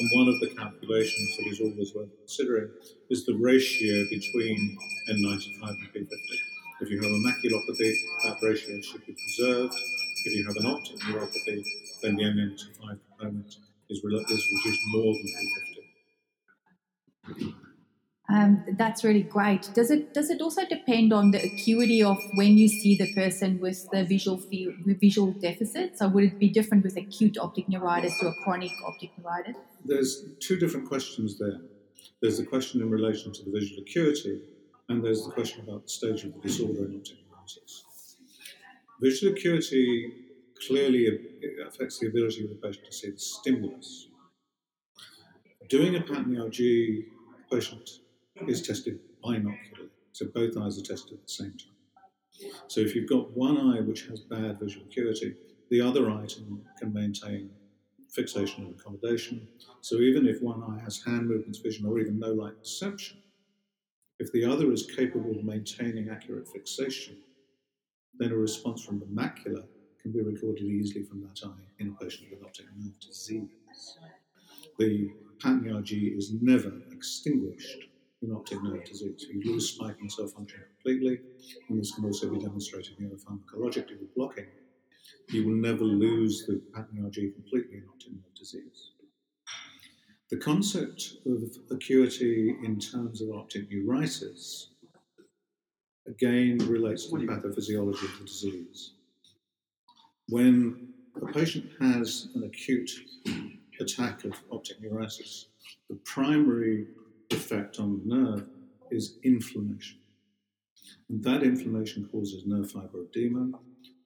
And 0.00 0.10
one 0.12 0.28
of 0.28 0.40
the 0.40 0.54
calculations 0.54 1.36
that 1.36 1.46
is 1.48 1.60
always 1.60 1.92
worth 1.92 2.16
considering 2.18 2.70
is 3.10 3.26
the 3.26 3.34
ratio 3.34 4.04
between 4.08 4.78
N95 5.10 5.70
and 5.70 5.92
P50. 5.92 6.47
If 6.80 6.90
you 6.90 7.00
have 7.02 7.10
a 7.10 7.18
maculopathy, 7.18 7.92
that 8.22 8.38
ratio 8.40 8.80
should 8.80 9.04
be 9.04 9.12
preserved. 9.12 9.74
If 10.24 10.32
you 10.32 10.46
have 10.46 10.56
an 10.56 10.66
optic 10.66 10.98
neuropathy, 11.00 11.64
then 12.02 12.16
the 12.16 12.22
N95 12.22 12.98
component 13.18 13.56
is, 13.88 14.04
reduced 14.04 14.80
more 14.88 15.14
than 15.14 15.26
P50. 17.34 17.54
Um, 18.30 18.64
that's 18.76 19.02
really 19.02 19.22
great. 19.22 19.70
Does 19.74 19.90
it 19.90 20.12
does 20.12 20.28
it 20.28 20.42
also 20.42 20.66
depend 20.66 21.14
on 21.14 21.30
the 21.30 21.42
acuity 21.42 22.02
of 22.02 22.18
when 22.34 22.58
you 22.58 22.68
see 22.68 22.94
the 22.94 23.12
person 23.14 23.58
with 23.58 23.88
the 23.90 24.04
visual 24.04 24.36
field, 24.36 24.74
visual 24.84 25.32
deficit? 25.32 25.98
So 25.98 26.08
would 26.08 26.24
it 26.24 26.38
be 26.38 26.50
different 26.50 26.84
with 26.84 26.96
acute 26.98 27.38
optic 27.38 27.70
neuritis 27.70 28.18
to 28.20 28.28
a 28.28 28.34
chronic 28.44 28.72
optic 28.86 29.10
neuritis? 29.16 29.56
There's 29.82 30.24
two 30.40 30.58
different 30.58 30.86
questions 30.88 31.38
there. 31.38 31.60
There's 32.20 32.36
the 32.36 32.44
question 32.44 32.82
in 32.82 32.90
relation 32.90 33.32
to 33.32 33.44
the 33.44 33.50
visual 33.50 33.82
acuity, 33.82 34.42
and 34.88 35.04
there's 35.04 35.24
the 35.24 35.30
question 35.30 35.60
about 35.60 35.82
the 35.84 35.88
stage 35.88 36.24
of 36.24 36.34
the 36.34 36.40
disorder 36.40 36.86
in 36.86 36.96
optic 36.96 37.18
neuritis. 37.30 37.84
Visual 39.00 39.32
acuity 39.32 40.12
clearly 40.66 41.06
affects 41.66 41.98
the 41.98 42.08
ability 42.08 42.44
of 42.44 42.50
the 42.50 42.56
patient 42.56 42.86
to 42.86 42.92
see 42.92 43.10
the 43.10 43.18
stimulus. 43.18 44.08
Doing 45.68 45.96
a 45.96 46.00
pattern 46.00 46.36
ERG 46.36 47.04
patient 47.52 47.90
is 48.46 48.66
tested 48.66 48.98
binocularly, 49.22 49.90
so 50.12 50.26
both 50.34 50.56
eyes 50.56 50.78
are 50.78 50.82
tested 50.82 51.14
at 51.14 51.26
the 51.26 51.32
same 51.32 51.52
time. 51.52 52.50
So 52.68 52.80
if 52.80 52.94
you've 52.94 53.08
got 53.08 53.36
one 53.36 53.58
eye 53.58 53.80
which 53.80 54.06
has 54.06 54.20
bad 54.20 54.58
visual 54.60 54.86
acuity, 54.86 55.34
the 55.70 55.80
other 55.80 56.10
eye 56.10 56.26
can 56.78 56.92
maintain 56.92 57.50
fixation 58.10 58.64
and 58.64 58.74
accommodation. 58.78 59.46
So 59.82 59.96
even 59.96 60.26
if 60.26 60.40
one 60.40 60.62
eye 60.62 60.80
has 60.82 61.02
hand 61.04 61.28
movements 61.28 61.58
vision 61.58 61.86
or 61.86 61.98
even 62.00 62.18
no 62.18 62.32
light 62.32 62.58
perception, 62.58 63.18
if 64.18 64.32
the 64.32 64.44
other 64.44 64.72
is 64.72 64.86
capable 64.96 65.30
of 65.30 65.44
maintaining 65.44 66.10
accurate 66.10 66.48
fixation, 66.48 67.16
then 68.18 68.32
a 68.32 68.36
response 68.36 68.84
from 68.84 68.98
the 68.98 69.06
macula 69.06 69.64
can 70.02 70.12
be 70.12 70.20
recorded 70.20 70.64
easily 70.64 71.04
from 71.04 71.20
that 71.22 71.40
eye 71.44 71.66
in 71.78 71.88
a 71.88 72.04
patient 72.04 72.28
with 72.30 72.42
optic 72.42 72.66
nerve 72.76 72.98
disease. 73.00 73.48
The 74.78 75.10
pattern 75.40 75.68
ERG 75.70 75.92
is 75.92 76.32
never 76.40 76.72
extinguished 76.92 77.84
in 78.22 78.32
optic 78.32 78.62
nerve 78.62 78.84
disease. 78.84 79.26
You 79.30 79.52
lose 79.52 79.70
spiking 79.70 80.10
cell 80.10 80.26
function 80.26 80.60
completely, 80.74 81.20
and 81.68 81.78
this 81.78 81.92
can 81.92 82.04
also 82.04 82.30
be 82.30 82.38
demonstrated 82.38 82.98
neuropharmacologically 82.98 84.00
with 84.00 84.14
blocking. 84.16 84.46
You 85.30 85.46
will 85.46 85.54
never 85.54 85.84
lose 85.84 86.46
the 86.46 86.60
pattern 86.74 87.04
ERG 87.04 87.34
completely 87.34 87.78
in 87.78 87.84
optic 87.88 88.12
nerve 88.12 88.34
disease. 88.34 88.92
The 90.30 90.36
concept 90.36 91.14
of 91.24 91.56
acuity 91.70 92.54
in 92.62 92.78
terms 92.78 93.22
of 93.22 93.30
optic 93.30 93.70
neuritis 93.70 94.68
again 96.06 96.58
relates 96.58 97.06
to 97.06 97.16
the 97.16 97.24
pathophysiology 97.24 98.04
of 98.04 98.18
the 98.18 98.24
disease. 98.26 98.92
When 100.28 100.88
a 101.22 101.32
patient 101.32 101.70
has 101.80 102.28
an 102.34 102.42
acute 102.42 102.90
attack 103.80 104.24
of 104.24 104.34
optic 104.52 104.82
neuritis, 104.82 105.46
the 105.88 105.96
primary 106.04 106.88
effect 107.30 107.80
on 107.80 107.98
the 107.98 108.14
nerve 108.14 108.48
is 108.90 109.16
inflammation. 109.22 109.98
And 111.08 111.24
that 111.24 111.42
inflammation 111.42 112.06
causes 112.12 112.44
nerve 112.44 112.70
fiber 112.70 113.04
edema, 113.04 113.58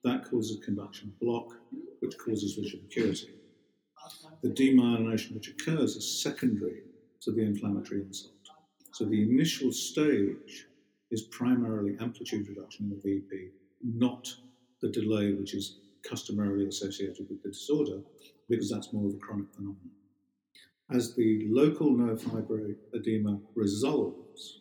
that 0.04 0.30
causes 0.30 0.64
conduction 0.64 1.12
block, 1.20 1.56
which 1.98 2.16
causes 2.16 2.54
visual 2.54 2.84
acuity. 2.84 3.30
The 4.42 4.50
demyelination 4.50 5.34
which 5.34 5.48
occurs 5.48 5.96
is 5.96 6.22
secondary 6.22 6.82
to 7.20 7.30
the 7.30 7.42
inflammatory 7.42 8.02
insult. 8.02 8.32
So 8.92 9.04
the 9.04 9.22
initial 9.22 9.72
stage 9.72 10.66
is 11.10 11.22
primarily 11.22 11.96
amplitude 12.00 12.48
reduction 12.48 12.86
in 12.86 12.90
the 12.90 12.96
VP, 12.96 13.50
not 13.82 14.28
the 14.80 14.88
delay 14.88 15.32
which 15.32 15.54
is 15.54 15.78
customarily 16.08 16.66
associated 16.66 17.26
with 17.28 17.42
the 17.42 17.50
disorder, 17.50 18.00
because 18.48 18.70
that's 18.70 18.92
more 18.92 19.06
of 19.06 19.14
a 19.14 19.18
chronic 19.18 19.46
phenomenon. 19.54 19.90
As 20.90 21.14
the 21.14 21.46
local 21.48 21.96
nerve 21.96 22.20
fiber 22.20 22.76
edema 22.92 23.40
resolves, 23.54 24.60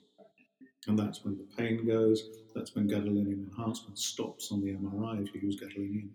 and 0.88 0.98
that's 0.98 1.26
when 1.26 1.38
the 1.38 1.48
pain 1.58 1.86
goes, 1.86 2.24
that's 2.56 2.76
when 2.76 2.88
gadolinium 2.88 3.50
enhancement 3.50 3.98
stops 3.98 4.52
on 4.52 4.62
the 4.62 4.74
MRI 4.74 5.28
if 5.28 5.34
you 5.34 5.42
use 5.42 5.60
gadolinium. 5.60 6.10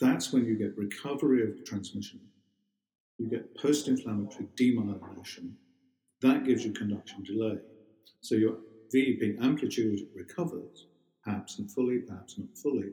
That's 0.00 0.32
when 0.32 0.44
you 0.44 0.56
get 0.56 0.76
recovery 0.76 1.42
of 1.42 1.64
transmission. 1.64 2.20
You 3.18 3.28
get 3.28 3.56
post 3.56 3.88
inflammatory 3.88 4.46
demyelination. 4.56 5.52
That 6.20 6.44
gives 6.44 6.64
you 6.64 6.72
conduction 6.72 7.22
delay. 7.22 7.58
So 8.20 8.34
your 8.34 8.56
VEP 8.92 9.36
amplitude 9.42 10.00
recovers, 10.14 10.86
perhaps 11.22 11.58
not 11.58 11.70
fully, 11.70 11.98
perhaps 11.98 12.38
not 12.38 12.48
fully. 12.56 12.92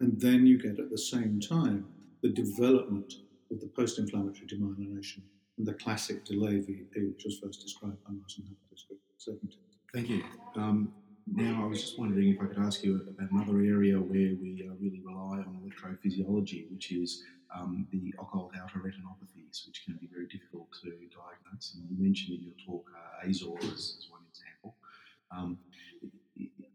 And 0.00 0.20
then 0.20 0.46
you 0.46 0.58
get 0.58 0.78
at 0.78 0.90
the 0.90 0.98
same 0.98 1.40
time 1.40 1.86
the 2.22 2.28
development 2.28 3.12
of 3.50 3.60
the 3.60 3.68
post 3.68 3.98
inflammatory 3.98 4.46
demyelination 4.46 5.22
and 5.58 5.66
the 5.66 5.74
classic 5.74 6.24
delay 6.24 6.60
VEP, 6.60 6.94
which 6.94 7.24
was 7.24 7.38
first 7.38 7.60
described 7.60 8.02
by 8.04 8.12
Martin 8.12 8.44
Hubbard 8.44 9.40
Thank 9.92 10.08
you. 10.08 10.22
Um, 10.56 10.92
now, 11.26 11.62
I 11.62 11.66
was 11.66 11.80
just 11.80 11.98
wondering 11.98 12.28
if 12.28 12.40
I 12.40 12.46
could 12.46 12.58
ask 12.58 12.82
you 12.82 12.96
about 12.96 13.30
another 13.30 13.58
area 13.58 13.96
where 13.96 14.34
we 14.40 14.66
uh, 14.68 14.74
really 14.80 15.02
rely 15.04 15.38
on 15.38 15.60
electrophysiology, 15.62 16.70
which 16.72 16.92
is 16.92 17.22
um, 17.54 17.86
the 17.92 18.14
occult 18.18 18.52
outer 18.60 18.78
retinopathies, 18.78 19.66
which 19.66 19.82
can 19.84 19.98
be 20.00 20.08
very 20.12 20.26
difficult 20.26 20.68
to 20.82 20.90
diagnose. 20.90 21.74
And 21.74 21.89
you 21.89 21.89
mentioned 22.00 22.38
in 22.38 22.44
your 22.44 22.54
talk 22.66 22.86
uh, 22.96 23.28
AZOOR 23.28 23.58
as, 23.58 24.06
one 24.10 24.22
example. 24.30 24.76
Um, 25.36 25.58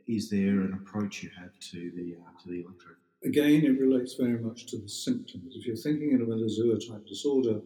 is 0.07 0.29
there 0.29 0.61
an 0.61 0.73
approach 0.73 1.23
you 1.23 1.29
have 1.39 1.57
to 1.71 1.91
the 1.95 2.15
uh, 2.15 2.43
to 2.43 2.49
the 2.49 2.61
electro? 2.61 2.93
Again, 3.23 3.65
it 3.65 3.79
relates 3.79 4.13
very 4.13 4.39
much 4.39 4.67
to 4.67 4.77
the 4.77 4.87
symptoms. 4.87 5.55
If 5.55 5.65
you're 5.65 5.75
thinking 5.75 6.13
of 6.21 6.29
an 6.29 6.43
AZOOR 6.43 6.77
type 6.87 7.07
disorder, 7.07 7.59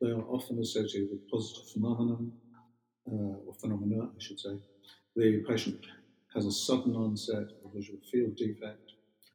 they 0.00 0.10
are 0.10 0.24
often 0.28 0.58
associated 0.58 1.10
with 1.10 1.30
positive 1.30 1.68
phenomenon, 1.70 2.32
uh, 3.10 3.46
or 3.46 3.54
phenomena, 3.60 4.04
I 4.04 4.18
should 4.18 4.40
say. 4.40 4.56
The 5.14 5.44
patient 5.48 5.86
has 6.34 6.46
a 6.46 6.52
sudden 6.52 6.96
onset 6.96 7.48
of 7.64 7.70
a 7.70 7.74
visual 7.76 8.00
field 8.10 8.34
defect. 8.36 8.92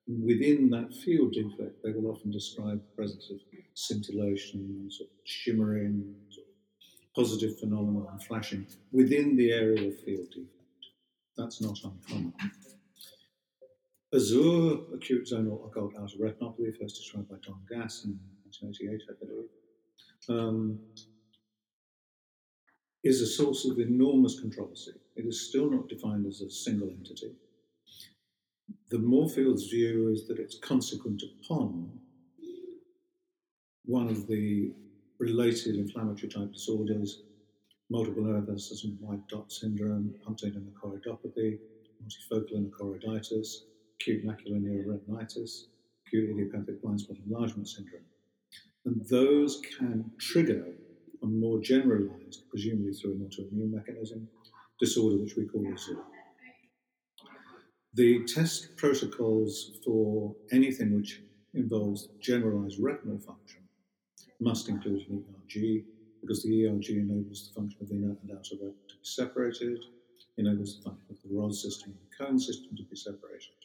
Within 0.07 0.69
that 0.71 0.93
field 0.93 1.33
defect, 1.33 1.81
they 1.83 1.91
will 1.91 2.11
often 2.11 2.31
describe 2.31 2.81
the 2.81 2.95
presence 2.95 3.29
of 3.31 3.39
scintillation, 3.73 4.89
sort 4.91 5.09
of 5.09 5.15
shimmering, 5.23 6.15
positive 7.19 7.59
phenomena 7.59 8.05
and 8.11 8.23
flashing 8.23 8.65
within 8.93 9.35
the 9.35 9.51
area 9.51 9.89
of 9.89 9.99
field 10.03 10.29
defect. 10.31 10.85
That's 11.35 11.59
not 11.59 11.77
uncommon. 11.83 12.33
AZOOR 14.13 14.95
acute 14.95 15.27
zonal 15.27 15.67
occult 15.67 15.91
outer 15.99 16.15
retinopathy, 16.17 16.77
first 16.79 16.95
described 16.95 17.27
by 17.27 17.35
Don 17.45 17.59
Gass 17.69 18.05
in 18.05 18.17
1988, 18.61 19.01
I 19.09 19.13
believe, 19.19 19.49
um, 20.29 20.79
is 23.03 23.19
a 23.19 23.27
source 23.27 23.65
of 23.65 23.79
enormous 23.79 24.39
controversy. 24.39 24.93
It 25.17 25.25
is 25.25 25.49
still 25.49 25.69
not 25.69 25.89
defined 25.89 26.25
as 26.25 26.39
a 26.39 26.49
single 26.49 26.89
entity. 26.89 27.33
The 28.91 28.99
Moorfields 28.99 29.67
view 29.67 30.07
is 30.07 30.25
that 30.29 30.39
it's 30.39 30.57
consequent 30.59 31.21
upon 31.23 31.91
one 33.83 34.07
of 34.07 34.25
the 34.27 34.71
related 35.19 35.75
inflammatory 35.75 36.29
type 36.29 36.51
disorders, 36.53 37.23
multiple 37.89 38.23
evanescent 38.23 38.99
white 39.01 39.27
dot 39.27 39.51
syndrome, 39.51 40.15
Huntington 40.25 40.71
choroidopathy, 40.81 41.59
multifocal 42.01 42.53
endochoroiditis, 42.55 43.63
acute 43.99 44.25
macular 44.25 44.61
neuroretinitis, 44.61 45.65
acute 46.07 46.29
idiopathic 46.29 46.81
blind 46.81 47.01
spot 47.01 47.17
enlargement 47.25 47.67
syndrome. 47.67 48.03
And 48.85 49.05
those 49.09 49.61
can 49.77 50.09
trigger 50.17 50.65
a 51.21 51.25
more 51.25 51.59
generalized, 51.59 52.49
presumably 52.49 52.93
through 52.93 53.11
an 53.11 53.29
autoimmune 53.29 53.73
mechanism, 53.73 54.29
disorder 54.79 55.17
which 55.17 55.35
we 55.35 55.45
call 55.45 55.65
AZOOR. 55.65 56.01
The 57.95 58.23
test 58.25 58.77
protocols 58.77 59.71
for 59.83 60.33
anything 60.51 60.95
which 60.95 61.21
involves 61.53 62.07
generalized 62.21 62.77
retinal 62.79 63.19
function 63.19 63.63
must 64.39 64.69
include 64.69 65.07
an 65.09 65.23
ERG, 65.29 65.83
because 66.21 66.43
the 66.43 66.65
ERG 66.65 66.89
enables 66.89 67.47
the 67.47 67.53
function 67.53 67.81
of 67.81 67.89
the 67.89 67.95
inner 67.95 68.15
and 68.21 68.31
outer 68.31 68.55
retina 68.55 68.73
to 68.87 68.95
be 68.95 69.03
separated, 69.03 69.79
enables 70.37 70.77
the 70.77 70.83
function 70.83 71.05
of 71.09 71.17
the 71.23 71.29
rod 71.35 71.53
system 71.53 71.91
and 71.91 71.99
the 71.99 72.25
cone 72.25 72.39
system 72.39 72.75
to 72.75 72.83
be 72.83 72.95
separated. 72.95 73.59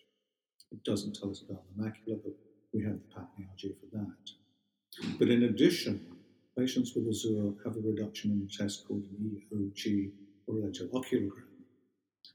It 0.72 0.82
doesn't 0.84 1.14
tell 1.14 1.30
us 1.30 1.42
about 1.48 1.62
the 1.68 1.82
macula, 1.82 2.18
but 2.22 2.34
we 2.72 2.82
have 2.82 2.94
the 2.94 3.14
pattern 3.14 3.28
ERG 3.38 3.74
for 3.80 3.96
that. 3.96 5.18
But 5.18 5.28
in 5.28 5.44
addition, 5.44 6.06
patients 6.58 6.94
with 6.94 7.06
AZOOR 7.08 7.54
have 7.64 7.76
a 7.76 7.80
reduction 7.80 8.30
in 8.32 8.48
a 8.48 8.62
test 8.62 8.86
called 8.86 9.04
an 9.04 9.40
EOG, 9.52 10.10
or 10.46 10.54
electrooculogram. 10.56 11.48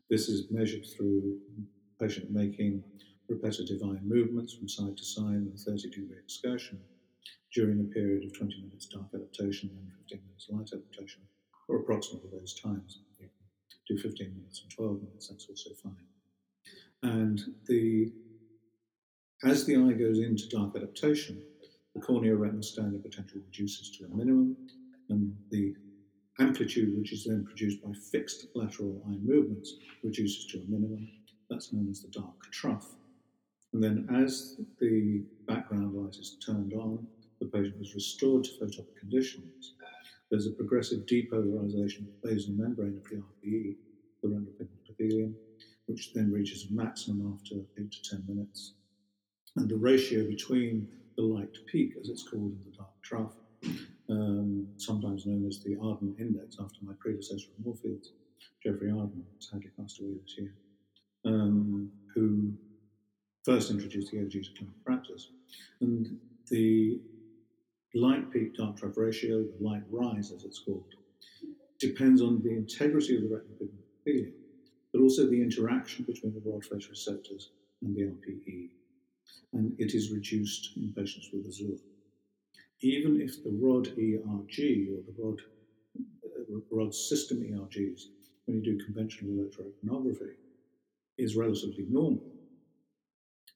This 0.10 0.28
is 0.30 0.50
measured 0.50 0.86
through 0.86 1.38
patient 2.00 2.32
making 2.32 2.84
repetitive 3.28 3.82
eye 3.84 4.00
movements 4.04 4.54
from 4.54 4.68
side 4.68 4.98
to 4.98 5.06
side 5.06 5.36
in 5.36 5.52
a 5.54 5.58
30 5.58 5.90
degree 5.90 6.18
excursion 6.18 6.80
during 7.54 7.80
a 7.80 7.94
period 7.94 8.24
of 8.26 8.38
20 8.38 8.62
minutes 8.62 8.86
dark 8.86 9.08
adaptation 9.14 9.70
and 9.70 9.92
15 10.08 10.22
minutes 10.26 10.48
light 10.50 10.70
adaptation, 10.74 11.22
or 11.68 11.78
approximately 11.78 12.30
those 12.32 12.60
times. 12.60 13.00
You 13.20 13.28
can 13.28 13.96
do 13.96 14.02
15 14.02 14.36
minutes 14.36 14.62
and 14.62 14.72
12 14.72 15.02
minutes, 15.04 15.28
that's 15.28 15.48
also 15.50 15.72
fine. 15.82 16.06
And 17.02 17.40
the 17.68 18.12
as 19.44 19.66
the 19.66 19.78
eye 19.78 19.94
goes 19.94 20.20
into 20.20 20.50
dark 20.50 20.76
adaptation, 20.76 21.42
the 21.96 22.02
cornea 22.02 22.36
retinal 22.36 22.62
standing 22.62 23.02
potential 23.02 23.40
reduces 23.46 23.98
to 23.98 24.06
a 24.06 24.10
minimum, 24.10 24.58
and 25.10 25.34
the 25.50 25.74
amplitude, 26.40 26.98
which 26.98 27.14
is 27.14 27.24
then 27.24 27.46
produced 27.46 27.82
by 27.82 27.92
fixed 28.12 28.48
lateral 28.54 29.02
eye 29.08 29.18
movements, 29.24 29.76
reduces 30.04 30.46
to 30.48 30.60
a 30.60 30.64
minimum. 30.68 31.08
That's 31.50 31.72
known 31.72 31.90
as 31.90 32.02
the 32.02 32.10
dark 32.10 32.52
trough. 32.52 32.96
And 33.72 33.82
then, 33.82 34.08
as 34.14 34.60
the 34.80 35.24
background 35.48 35.96
light 35.96 36.16
is 36.16 36.38
turned 36.46 36.74
on, 36.74 37.08
the 37.40 37.48
patient 37.48 37.76
is 37.82 37.94
restored 37.94 38.44
to 38.44 38.52
photopic 38.52 38.96
conditions. 39.00 39.74
There's 40.30 40.48
a 40.48 40.52
progressive 40.52 41.06
depolarization 41.06 42.00
of 42.00 42.22
the 42.22 42.30
basal 42.30 42.54
membrane 42.54 42.98
of 42.98 43.10
the 43.10 43.18
RPE, 43.18 43.76
the 44.22 44.30
retinal 44.30 44.52
pigment 44.58 44.80
epithelium, 44.86 45.36
which 45.88 46.14
then 46.14 46.32
reaches 46.32 46.68
a 46.70 46.74
maximum 46.74 47.40
after 47.40 47.56
8 47.80 47.92
to 47.92 48.10
10 48.10 48.24
minutes. 48.28 48.74
And 49.56 49.68
the 49.68 49.78
ratio 49.78 50.28
between 50.28 50.88
the 51.18 51.24
light 51.24 51.58
peak, 51.66 51.94
as 52.00 52.10
it's 52.10 52.24
called 52.24 52.52
in 52.52 52.60
the 52.70 52.78
dark 52.78 53.02
trough, 53.02 53.34
um, 54.10 54.68
sometimes 54.78 55.26
known 55.26 55.48
as 55.48 55.60
the 55.64 55.78
Arden 55.82 56.16
Index, 56.20 56.58
after 56.60 56.78
my 56.84 56.94
predecessor 57.00 57.48
in 57.58 57.64
Moorfields, 57.64 58.12
Geoffrey 58.64 58.92
Arden, 58.92 59.24
sadly 59.40 59.70
passed 59.80 60.00
away 60.00 60.14
this 60.22 60.38
year, 60.38 60.54
um, 61.26 61.92
who 62.14 62.54
first 63.44 63.72
introduced 63.72 64.12
the 64.12 64.18
EOG 64.18 64.32
to 64.32 64.52
clinical 64.56 64.80
practice. 64.86 65.32
And 65.82 66.20
the 66.50 67.00
light 67.96 68.32
peak 68.32 68.56
dark 68.56 68.78
trough 68.78 68.98
ratio, 68.98 69.44
the 69.44 69.64
light 69.64 69.84
rise 69.90 70.32
as 70.32 70.44
it's 70.44 70.60
called, 70.60 70.94
depends 71.80 72.22
on 72.22 72.42
the 72.44 72.52
integrity 72.52 73.16
of 73.16 73.24
the 73.24 73.30
retinal 73.30 73.56
pigment 73.58 73.86
epithelium, 74.06 74.34
but 74.94 75.02
also 75.02 75.28
the 75.28 75.42
interaction 75.42 76.06
between 76.06 76.34
the 76.34 76.42
rod 76.50 76.62
photoreceptors 76.62 77.48
and 77.82 77.96
the 77.96 78.04
RPE. 78.04 78.70
And 79.54 79.74
it 79.80 79.94
is 79.96 80.12
reduced 80.12 80.72
in 80.76 80.94
patients 80.94 81.30
with 81.34 81.48
AZOOR. 81.48 81.80
Even 82.82 83.20
if 83.20 83.44
the 83.44 83.52
rod 83.52 83.88
ERG 83.88 84.90
or 84.94 85.02
the 85.06 85.16
rod, 85.18 85.40
uh, 85.98 86.60
rod 86.72 86.94
system 86.94 87.42
ERGs, 87.42 88.04
when 88.46 88.58
you 88.58 88.64
do 88.64 88.86
conventional 88.86 89.32
electroretinography, 89.34 90.34
is 91.18 91.36
relatively 91.36 91.86
normal, 91.90 92.24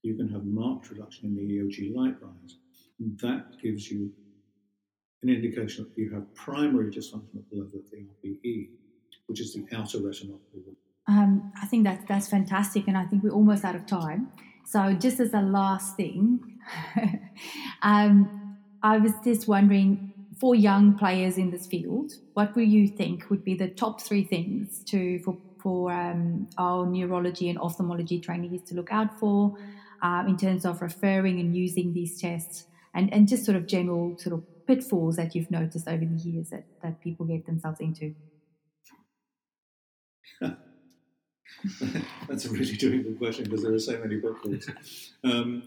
you 0.01 0.15
can 0.15 0.27
have 0.27 0.45
marked 0.45 0.89
reduction 0.89 1.29
in 1.29 1.35
the 1.35 1.41
EOG 1.41 1.95
light 1.95 2.21
rise. 2.21 2.57
And 2.99 3.17
that 3.19 3.61
gives 3.61 3.89
you 3.89 4.11
an 5.23 5.29
indication 5.29 5.85
that 5.85 6.01
you 6.01 6.09
have 6.13 6.33
primary 6.35 6.91
dysfunction 6.91 7.37
at 7.37 7.49
the 7.49 7.57
level 7.57 7.79
of 7.79 7.89
the 7.89 8.05
RPE, 8.27 8.69
which 9.27 9.39
is 9.39 9.53
the 9.53 9.65
outer 9.75 9.99
retinopathy. 9.99 10.75
Um, 11.07 11.51
I 11.61 11.65
think 11.65 11.83
that 11.85 12.07
that's 12.07 12.27
fantastic, 12.27 12.87
and 12.87 12.97
I 12.97 13.05
think 13.05 13.23
we're 13.23 13.31
almost 13.31 13.65
out 13.65 13.75
of 13.75 13.85
time. 13.85 14.31
So, 14.65 14.93
just 14.93 15.19
as 15.19 15.33
a 15.33 15.41
last 15.41 15.97
thing, 15.97 16.39
um, 17.81 18.57
I 18.81 18.97
was 18.97 19.11
just 19.23 19.47
wondering 19.47 20.13
for 20.39 20.55
young 20.55 20.97
players 20.97 21.37
in 21.37 21.51
this 21.51 21.67
field, 21.67 22.13
what 22.33 22.55
will 22.55 22.63
you 22.63 22.87
think 22.87 23.29
would 23.29 23.43
be 23.43 23.55
the 23.55 23.69
top 23.69 24.01
three 24.01 24.23
things 24.23 24.83
to 24.85 25.19
for 25.19 25.37
for 25.61 25.91
um, 25.91 26.49
our 26.57 26.85
neurology 26.85 27.49
and 27.49 27.57
ophthalmology 27.57 28.19
trainees 28.19 28.61
to 28.63 28.75
look 28.75 28.91
out 28.91 29.17
for 29.17 29.57
um, 30.01 30.27
in 30.27 30.35
terms 30.35 30.65
of 30.65 30.81
referring 30.81 31.39
and 31.39 31.55
using 31.55 31.93
these 31.93 32.19
tests, 32.19 32.65
and 32.93 33.13
and 33.13 33.27
just 33.27 33.45
sort 33.45 33.57
of 33.57 33.67
general 33.67 34.17
sort 34.17 34.33
of 34.35 34.43
pitfalls 34.67 35.15
that 35.15 35.35
you've 35.35 35.51
noticed 35.51 35.87
over 35.87 36.05
the 36.05 36.29
years 36.29 36.49
that, 36.49 36.65
that 36.81 37.01
people 37.01 37.25
get 37.25 37.45
themselves 37.45 37.79
into? 37.79 38.15
That's 42.27 42.45
a 42.45 42.49
really 42.49 42.75
difficult 42.75 43.17
question 43.17 43.45
because 43.45 43.63
there 43.63 43.73
are 43.73 43.79
so 43.79 43.97
many 43.99 44.17
pitfalls. 44.17 44.69
Um, 45.23 45.63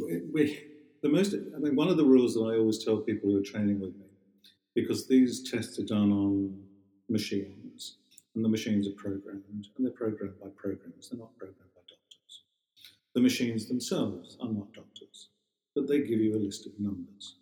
we, 0.00 0.22
we, 0.32 0.64
the 1.02 1.08
most, 1.08 1.34
I 1.34 1.58
mean, 1.58 1.76
one 1.76 1.88
of 1.88 1.96
the 1.96 2.04
rules 2.04 2.34
that 2.34 2.40
I 2.40 2.56
always 2.56 2.84
tell 2.84 2.98
people 2.98 3.30
who 3.30 3.38
are 3.38 3.42
training 3.42 3.80
with 3.80 3.94
me, 3.96 4.06
because 4.74 5.06
these 5.06 5.48
tests 5.50 5.78
are 5.78 5.84
done 5.84 6.12
on 6.12 6.60
machines, 7.08 7.98
and 8.34 8.44
the 8.44 8.48
machines 8.48 8.86
are 8.88 8.92
programmed, 8.92 9.66
and 9.76 9.86
they're 9.86 9.92
programmed 9.92 10.40
by 10.40 10.48
programs, 10.56 11.08
they're 11.08 11.18
not 11.18 11.36
programmed 11.38 11.72
by 11.74 11.80
doctors. 11.82 12.42
The 13.14 13.20
machines 13.20 13.68
themselves 13.68 14.36
are 14.40 14.48
not 14.48 14.72
doctors, 14.72 15.28
but 15.74 15.88
they 15.88 16.00
give 16.00 16.20
you 16.20 16.36
a 16.36 16.42
list 16.42 16.66
of 16.66 16.72
numbers. 16.78 17.36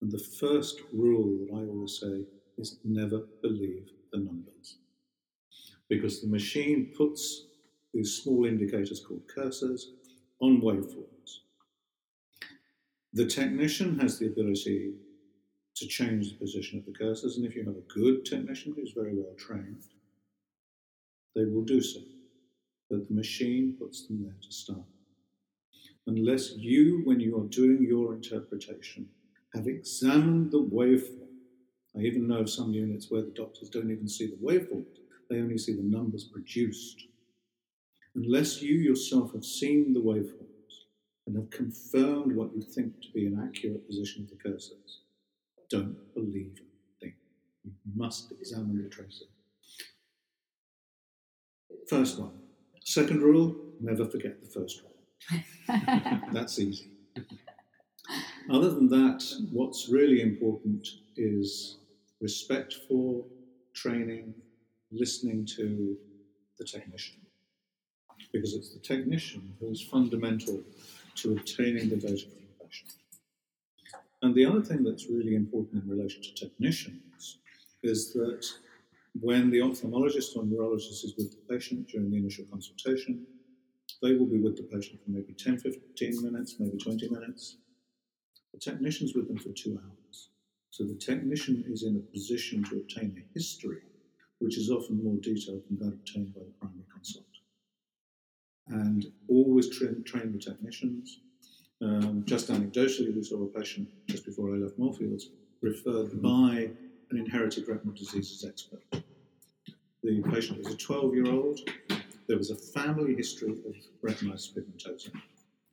And 0.00 0.10
the 0.10 0.18
first 0.18 0.80
rule 0.92 1.38
that 1.40 1.54
I 1.54 1.66
always 1.66 1.98
say 2.00 2.24
is 2.56 2.78
never 2.84 3.26
believe 3.42 3.88
the 4.12 4.18
numbers. 4.18 4.78
Because 5.88 6.20
the 6.20 6.28
machine 6.28 6.92
puts 6.96 7.46
these 7.92 8.14
small 8.22 8.44
indicators 8.46 9.04
called 9.06 9.22
cursors 9.34 9.82
on 10.40 10.60
waveforms. 10.60 11.40
The 13.12 13.26
technician 13.26 13.98
has 13.98 14.18
the 14.18 14.26
ability 14.26 14.94
to 15.76 15.86
change 15.86 16.30
the 16.30 16.38
position 16.38 16.78
of 16.78 16.86
the 16.86 16.92
cursors, 16.92 17.36
and 17.36 17.44
if 17.44 17.56
you 17.56 17.64
have 17.64 17.74
a 17.74 17.92
good 17.94 18.24
technician 18.24 18.72
who's 18.74 18.92
very 18.92 19.14
well 19.14 19.34
trained, 19.36 19.82
they 21.34 21.44
will 21.44 21.64
do 21.64 21.80
so. 21.80 22.00
But 22.88 23.08
the 23.08 23.14
machine 23.14 23.76
puts 23.78 24.06
them 24.06 24.22
there 24.22 24.36
to 24.40 24.52
start. 24.52 24.86
Unless 26.06 26.52
you, 26.56 27.02
when 27.04 27.20
you 27.20 27.36
are 27.38 27.46
doing 27.46 27.84
your 27.88 28.14
interpretation, 28.14 29.08
have 29.54 29.66
examined 29.66 30.52
the 30.52 30.62
waveform. 30.62 31.28
I 31.96 32.00
even 32.00 32.28
know 32.28 32.38
of 32.38 32.50
some 32.50 32.72
units 32.72 33.10
where 33.10 33.22
the 33.22 33.30
doctors 33.30 33.68
don't 33.68 33.90
even 33.90 34.08
see 34.08 34.26
the 34.26 34.36
waveform, 34.36 34.84
they 35.28 35.36
only 35.36 35.58
see 35.58 35.74
the 35.74 35.82
numbers 35.82 36.24
produced. 36.24 37.04
Unless 38.14 38.62
you 38.62 38.76
yourself 38.76 39.32
have 39.32 39.44
seen 39.44 39.92
the 39.92 40.00
waveforms 40.00 40.86
and 41.26 41.36
have 41.36 41.50
confirmed 41.50 42.34
what 42.34 42.54
you 42.54 42.62
think 42.62 43.00
to 43.02 43.08
be 43.12 43.26
an 43.26 43.40
accurate 43.40 43.86
position 43.86 44.24
of 44.24 44.30
the 44.30 44.48
cursors, 44.48 44.98
don't 45.68 45.96
believe 46.14 46.58
a 46.58 47.04
thing. 47.04 47.14
You 47.64 47.72
must 47.94 48.32
examine 48.32 48.82
the 48.82 48.88
tracer. 48.88 49.26
First 51.88 52.18
one. 52.18 52.32
Second 52.84 53.22
rule 53.22 53.54
never 53.80 54.04
forget 54.06 54.40
the 54.40 54.48
first 54.48 54.82
rule. 54.82 56.20
That's 56.32 56.58
easy. 56.58 56.90
Other 58.50 58.70
than 58.70 58.88
that, 58.88 59.22
what's 59.52 59.88
really 59.88 60.22
important 60.22 60.84
is 61.16 61.78
respect 62.20 62.74
for 62.88 63.24
training, 63.74 64.34
listening 64.90 65.46
to 65.56 65.96
the 66.58 66.64
technician. 66.64 67.20
Because 68.32 68.54
it's 68.54 68.74
the 68.74 68.80
technician 68.80 69.54
who 69.60 69.70
is 69.70 69.80
fundamental 69.80 70.60
to 71.14 71.32
obtaining 71.32 71.90
the 71.90 71.96
data 71.96 72.26
from 72.26 72.42
the 72.42 72.64
patient. 72.64 72.90
And 74.22 74.34
the 74.34 74.44
other 74.44 74.62
thing 74.62 74.82
that's 74.82 75.06
really 75.08 75.36
important 75.36 75.84
in 75.84 75.88
relation 75.88 76.20
to 76.20 76.34
technicians 76.34 77.38
is 77.84 78.12
that 78.14 78.44
when 79.20 79.50
the 79.50 79.58
ophthalmologist 79.58 80.36
or 80.36 80.44
neurologist 80.44 81.04
is 81.04 81.14
with 81.16 81.30
the 81.30 81.54
patient 81.54 81.86
during 81.88 82.10
the 82.10 82.16
initial 82.16 82.46
consultation, 82.50 83.24
they 84.02 84.14
will 84.14 84.26
be 84.26 84.40
with 84.40 84.56
the 84.56 84.64
patient 84.64 85.00
for 85.04 85.10
maybe 85.10 85.34
10, 85.34 85.58
15 85.58 86.22
minutes, 86.22 86.56
maybe 86.58 86.76
20 86.78 87.08
minutes. 87.10 87.56
The 88.52 88.58
technician's 88.58 89.14
with 89.14 89.28
them 89.28 89.38
for 89.38 89.50
two 89.50 89.78
hours. 89.82 90.28
So 90.70 90.84
the 90.84 90.94
technician 90.94 91.64
is 91.68 91.82
in 91.82 91.96
a 91.96 92.12
position 92.12 92.64
to 92.64 92.76
obtain 92.76 93.16
a 93.16 93.34
history, 93.34 93.82
which 94.38 94.56
is 94.56 94.70
often 94.70 95.02
more 95.02 95.16
detailed 95.16 95.62
than 95.68 95.78
that 95.78 95.94
obtained 95.94 96.34
by 96.34 96.40
the 96.40 96.52
primary 96.60 96.84
consult. 96.92 97.24
And 98.68 99.12
always 99.28 99.68
train, 99.68 100.02
train 100.04 100.32
the 100.32 100.38
technicians. 100.38 101.20
Um, 101.82 102.24
just 102.26 102.48
anecdotally, 102.48 103.14
we 103.14 103.22
saw 103.22 103.42
a 103.42 103.46
patient 103.46 103.88
just 104.06 104.24
before 104.24 104.54
I 104.54 104.58
left 104.58 104.78
Moorfields 104.78 105.30
referred 105.60 106.22
by 106.22 106.70
an 107.10 107.18
inherited 107.18 107.68
retinal 107.68 107.94
diseases 107.94 108.44
expert. 108.44 108.82
The 110.02 110.22
patient 110.32 110.58
was 110.58 110.72
a 110.72 110.76
12 110.76 111.14
year 111.14 111.30
old. 111.30 111.60
There 112.26 112.38
was 112.38 112.50
a 112.50 112.56
family 112.56 113.14
history 113.14 113.50
of 113.50 113.58
retinitis 114.02 114.54
pigmentosa, 114.54 115.10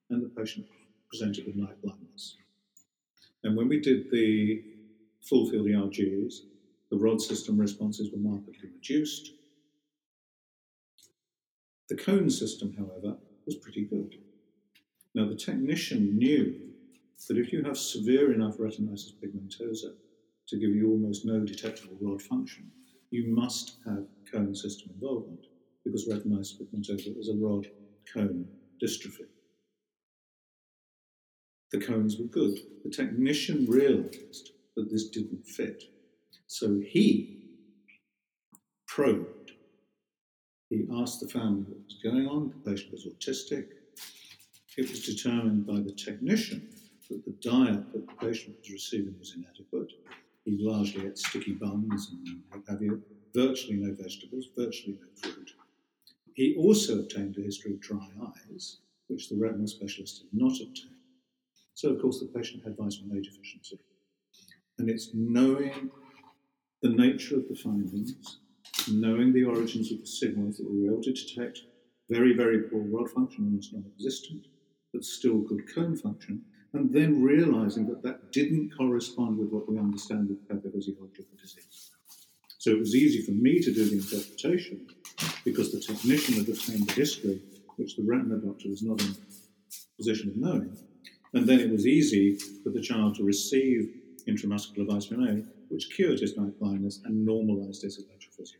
and 0.09 0.23
the 0.23 0.29
patient 0.29 0.65
presented 1.09 1.45
with 1.45 1.55
night 1.55 1.81
blindness. 1.81 2.35
And 3.47 3.55
when 3.55 3.69
we 3.69 3.79
did 3.79 4.11
the 4.11 4.61
full 5.21 5.49
field 5.49 5.67
ERGs, 5.67 6.33
the 6.91 6.97
rod 6.97 7.21
system 7.21 7.57
responses 7.57 8.11
were 8.11 8.19
markedly 8.19 8.69
reduced. 8.73 9.31
The 11.87 11.95
cone 11.95 12.29
system, 12.29 12.75
however, 12.77 13.15
was 13.45 13.55
pretty 13.55 13.85
good. 13.85 14.15
Now, 15.15 15.29
the 15.29 15.35
technician 15.35 16.17
knew 16.17 16.59
that 17.29 17.37
if 17.37 17.53
you 17.53 17.63
have 17.63 17.77
severe 17.77 18.33
enough 18.33 18.57
retinitis 18.57 19.13
pigmentosa, 19.13 19.93
to 20.49 20.57
give 20.57 20.75
you 20.75 20.91
almost 20.91 21.25
no 21.25 21.39
detectable 21.39 21.97
rod 22.01 22.21
function, 22.21 22.69
you 23.11 23.33
must 23.33 23.77
have 23.85 24.07
cone 24.29 24.55
system 24.55 24.91
involvement 24.93 25.45
because 25.85 26.05
retinitis 26.05 26.51
pigmentosa 26.59 27.17
is 27.17 27.29
a 27.29 27.35
rod 27.37 27.65
cone 28.13 28.45
dystrophy. 28.83 29.27
The 31.71 31.79
cones 31.79 32.17
were 32.17 32.25
good. 32.25 32.59
The 32.83 32.89
technician 32.89 33.65
realized 33.67 34.51
that 34.75 34.89
this 34.89 35.09
didn't 35.09 35.45
fit. 35.45 35.83
So 36.47 36.79
he 36.79 37.37
probed. 38.87 39.51
He 40.69 40.85
asked 40.93 41.19
the 41.19 41.27
family 41.27 41.63
what 41.63 41.83
was 41.85 41.99
going 42.03 42.27
on. 42.27 42.53
The 42.63 42.71
patient 42.71 42.91
was 42.91 43.05
autistic. 43.05 43.67
It 44.77 44.89
was 44.89 45.05
determined 45.05 45.65
by 45.65 45.79
the 45.79 45.91
technician 45.91 46.69
that 47.09 47.25
the 47.25 47.35
diet 47.41 47.91
that 47.93 48.07
the 48.07 48.13
patient 48.25 48.57
was 48.59 48.71
receiving 48.71 49.15
was 49.17 49.35
inadequate. 49.35 49.91
He 50.45 50.57
largely 50.59 51.07
ate 51.07 51.17
sticky 51.17 51.53
buns 51.53 52.11
and 52.11 52.43
what 52.49 52.63
have 52.69 52.81
you, 52.81 53.01
virtually 53.33 53.77
no 53.77 53.93
vegetables, 53.93 54.45
virtually 54.55 54.99
no 55.01 55.07
fruit. 55.15 55.51
He 56.33 56.55
also 56.57 56.99
obtained 56.99 57.37
a 57.37 57.41
history 57.41 57.73
of 57.73 57.81
dry 57.81 58.07
eyes, 58.21 58.77
which 59.07 59.29
the 59.29 59.35
retinal 59.35 59.67
specialist 59.67 60.21
did 60.21 60.39
not 60.39 60.53
obtain. 60.61 60.96
So, 61.77 61.89
of 61.89 62.01
course, 62.01 62.19
the 62.19 62.25
patient 62.25 62.63
had 62.63 62.75
vitamin 62.75 63.15
A 63.15 63.21
deficiency. 63.21 63.77
And 64.79 64.89
it's 64.89 65.11
knowing 65.13 65.91
the 66.81 66.89
nature 66.89 67.35
of 67.35 67.47
the 67.47 67.55
findings, 67.55 68.39
knowing 68.91 69.31
the 69.31 69.43
origins 69.43 69.91
of 69.91 69.99
the 69.99 70.07
signals 70.07 70.57
that 70.57 70.67
we 70.67 70.81
were 70.81 70.93
able 70.93 71.03
to 71.03 71.13
detect 71.13 71.59
very, 72.09 72.33
very 72.33 72.63
poor 72.63 72.81
rod 72.81 73.11
function, 73.11 73.45
almost 73.45 73.73
non 73.73 73.85
existent, 73.93 74.47
but 74.91 75.03
still 75.03 75.37
good 75.37 75.71
cone 75.75 75.95
function, 75.95 76.41
and 76.73 76.91
then 76.91 77.21
realizing 77.21 77.85
that 77.89 78.01
that 78.01 78.31
didn't 78.31 78.71
correspond 78.75 79.37
with 79.37 79.49
what 79.49 79.69
we 79.69 79.77
understand 79.77 80.31
of 80.31 80.37
pathophysiology 80.49 81.19
of 81.19 81.29
the 81.29 81.37
disease. 81.39 81.91
So 82.57 82.71
it 82.71 82.79
was 82.79 82.95
easy 82.95 83.21
for 83.21 83.33
me 83.33 83.59
to 83.59 83.71
do 83.71 83.85
the 83.85 83.97
interpretation 83.97 84.87
because 85.45 85.71
the 85.71 85.79
technician 85.79 86.37
had 86.37 86.49
obtained 86.49 86.89
the 86.89 86.93
history, 86.93 87.39
which 87.75 87.95
the 87.97 88.03
retina 88.03 88.37
doctor 88.37 88.67
was 88.67 88.81
not 88.81 88.99
in 88.99 89.09
a 89.09 89.95
position 89.95 90.29
of 90.29 90.37
knowing. 90.37 90.75
And 91.33 91.47
then 91.47 91.59
it 91.59 91.71
was 91.71 91.85
easy 91.85 92.37
for 92.63 92.69
the 92.69 92.81
child 92.81 93.15
to 93.15 93.23
receive 93.23 93.93
intramuscular 94.27 94.87
vitamin 94.87 95.27
A, 95.27 95.73
which 95.73 95.89
cured 95.95 96.19
his 96.19 96.37
night 96.37 96.57
blindness 96.59 97.01
and 97.05 97.25
normalized 97.25 97.81
his 97.83 97.99
electrophysiology. 97.99 98.57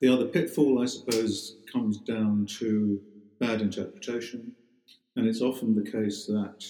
The 0.00 0.12
other 0.12 0.26
pitfall, 0.26 0.82
I 0.82 0.86
suppose, 0.86 1.56
comes 1.72 1.98
down 1.98 2.46
to 2.58 3.00
bad 3.38 3.60
interpretation. 3.60 4.52
And 5.16 5.26
it's 5.26 5.40
often 5.40 5.74
the 5.74 5.90
case 5.90 6.26
that, 6.26 6.64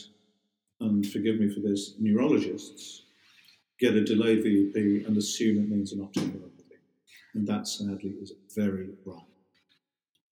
and 0.80 1.06
forgive 1.06 1.40
me 1.40 1.48
for 1.48 1.60
this, 1.60 1.94
neurologists 1.98 3.02
get 3.80 3.94
a 3.94 4.04
delayed 4.04 4.42
VEP 4.42 5.06
and 5.06 5.16
assume 5.16 5.58
it 5.58 5.68
means 5.68 5.92
an 5.92 6.02
optic 6.02 6.24
neuropathy. 6.24 6.78
And 7.34 7.46
that 7.46 7.66
sadly 7.66 8.14
is 8.20 8.32
very 8.54 8.90
wrong. 9.04 9.26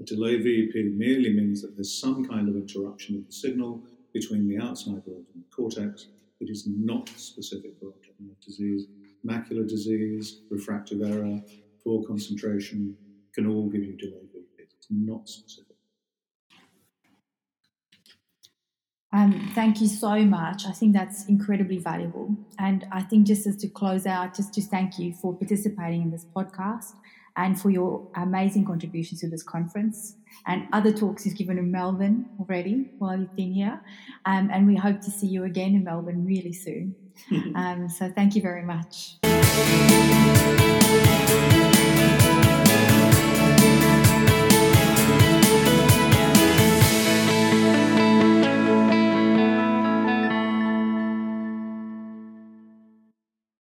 A 0.02 0.04
delayed 0.04 0.42
VEP 0.42 0.92
merely 0.94 1.32
means 1.32 1.62
that 1.62 1.76
there's 1.76 1.94
some 1.94 2.24
kind 2.24 2.48
of 2.48 2.56
interruption 2.56 3.14
of 3.14 3.24
the 3.24 3.32
signal 3.32 3.84
between 4.12 4.48
the 4.48 4.58
outside 4.58 5.00
world 5.06 5.26
and 5.32 5.44
the 5.44 5.54
cortex. 5.54 6.08
It 6.40 6.50
is 6.50 6.66
not 6.66 7.08
specific 7.10 7.78
for 7.78 7.90
optic 7.90 8.14
nerve 8.18 8.40
disease. 8.40 8.86
Macular 9.24 9.68
disease, 9.68 10.40
refractive 10.50 11.02
error, 11.02 11.40
poor 11.84 12.04
concentration 12.04 12.96
can 13.32 13.46
all 13.46 13.68
give 13.68 13.84
you 13.84 13.92
delayed 13.92 14.28
VEP. 14.34 14.66
It's 14.76 14.88
not 14.90 15.28
specific. 15.28 15.76
Um, 19.12 19.52
thank 19.54 19.80
you 19.80 19.86
so 19.86 20.24
much. 20.24 20.66
I 20.66 20.72
think 20.72 20.94
that's 20.94 21.28
incredibly 21.28 21.78
valuable. 21.78 22.34
And 22.58 22.88
I 22.90 23.02
think 23.02 23.28
just 23.28 23.46
as 23.46 23.56
to 23.58 23.68
close 23.68 24.04
out, 24.04 24.34
just 24.34 24.52
to 24.54 24.62
thank 24.62 24.98
you 24.98 25.12
for 25.12 25.32
participating 25.32 26.02
in 26.02 26.10
this 26.10 26.26
podcast 26.34 26.94
and 27.36 27.60
for 27.60 27.70
your 27.70 28.06
amazing 28.16 28.64
contributions 28.64 29.20
to 29.20 29.28
this 29.28 29.42
conference 29.42 30.16
and 30.46 30.66
other 30.72 30.92
talks 30.92 31.24
you've 31.24 31.36
given 31.36 31.58
in 31.58 31.70
Melbourne 31.70 32.28
already 32.38 32.90
while 32.98 33.18
you've 33.18 33.36
been 33.36 33.52
here. 33.52 33.80
Um, 34.24 34.50
and 34.52 34.66
we 34.66 34.76
hope 34.76 35.00
to 35.02 35.10
see 35.10 35.26
you 35.26 35.44
again 35.44 35.74
in 35.74 35.84
Melbourne 35.84 36.24
really 36.24 36.52
soon. 36.52 36.94
um, 37.54 37.88
so 37.88 38.10
thank 38.10 38.34
you 38.34 38.42
very 38.42 38.62
much. 38.62 39.18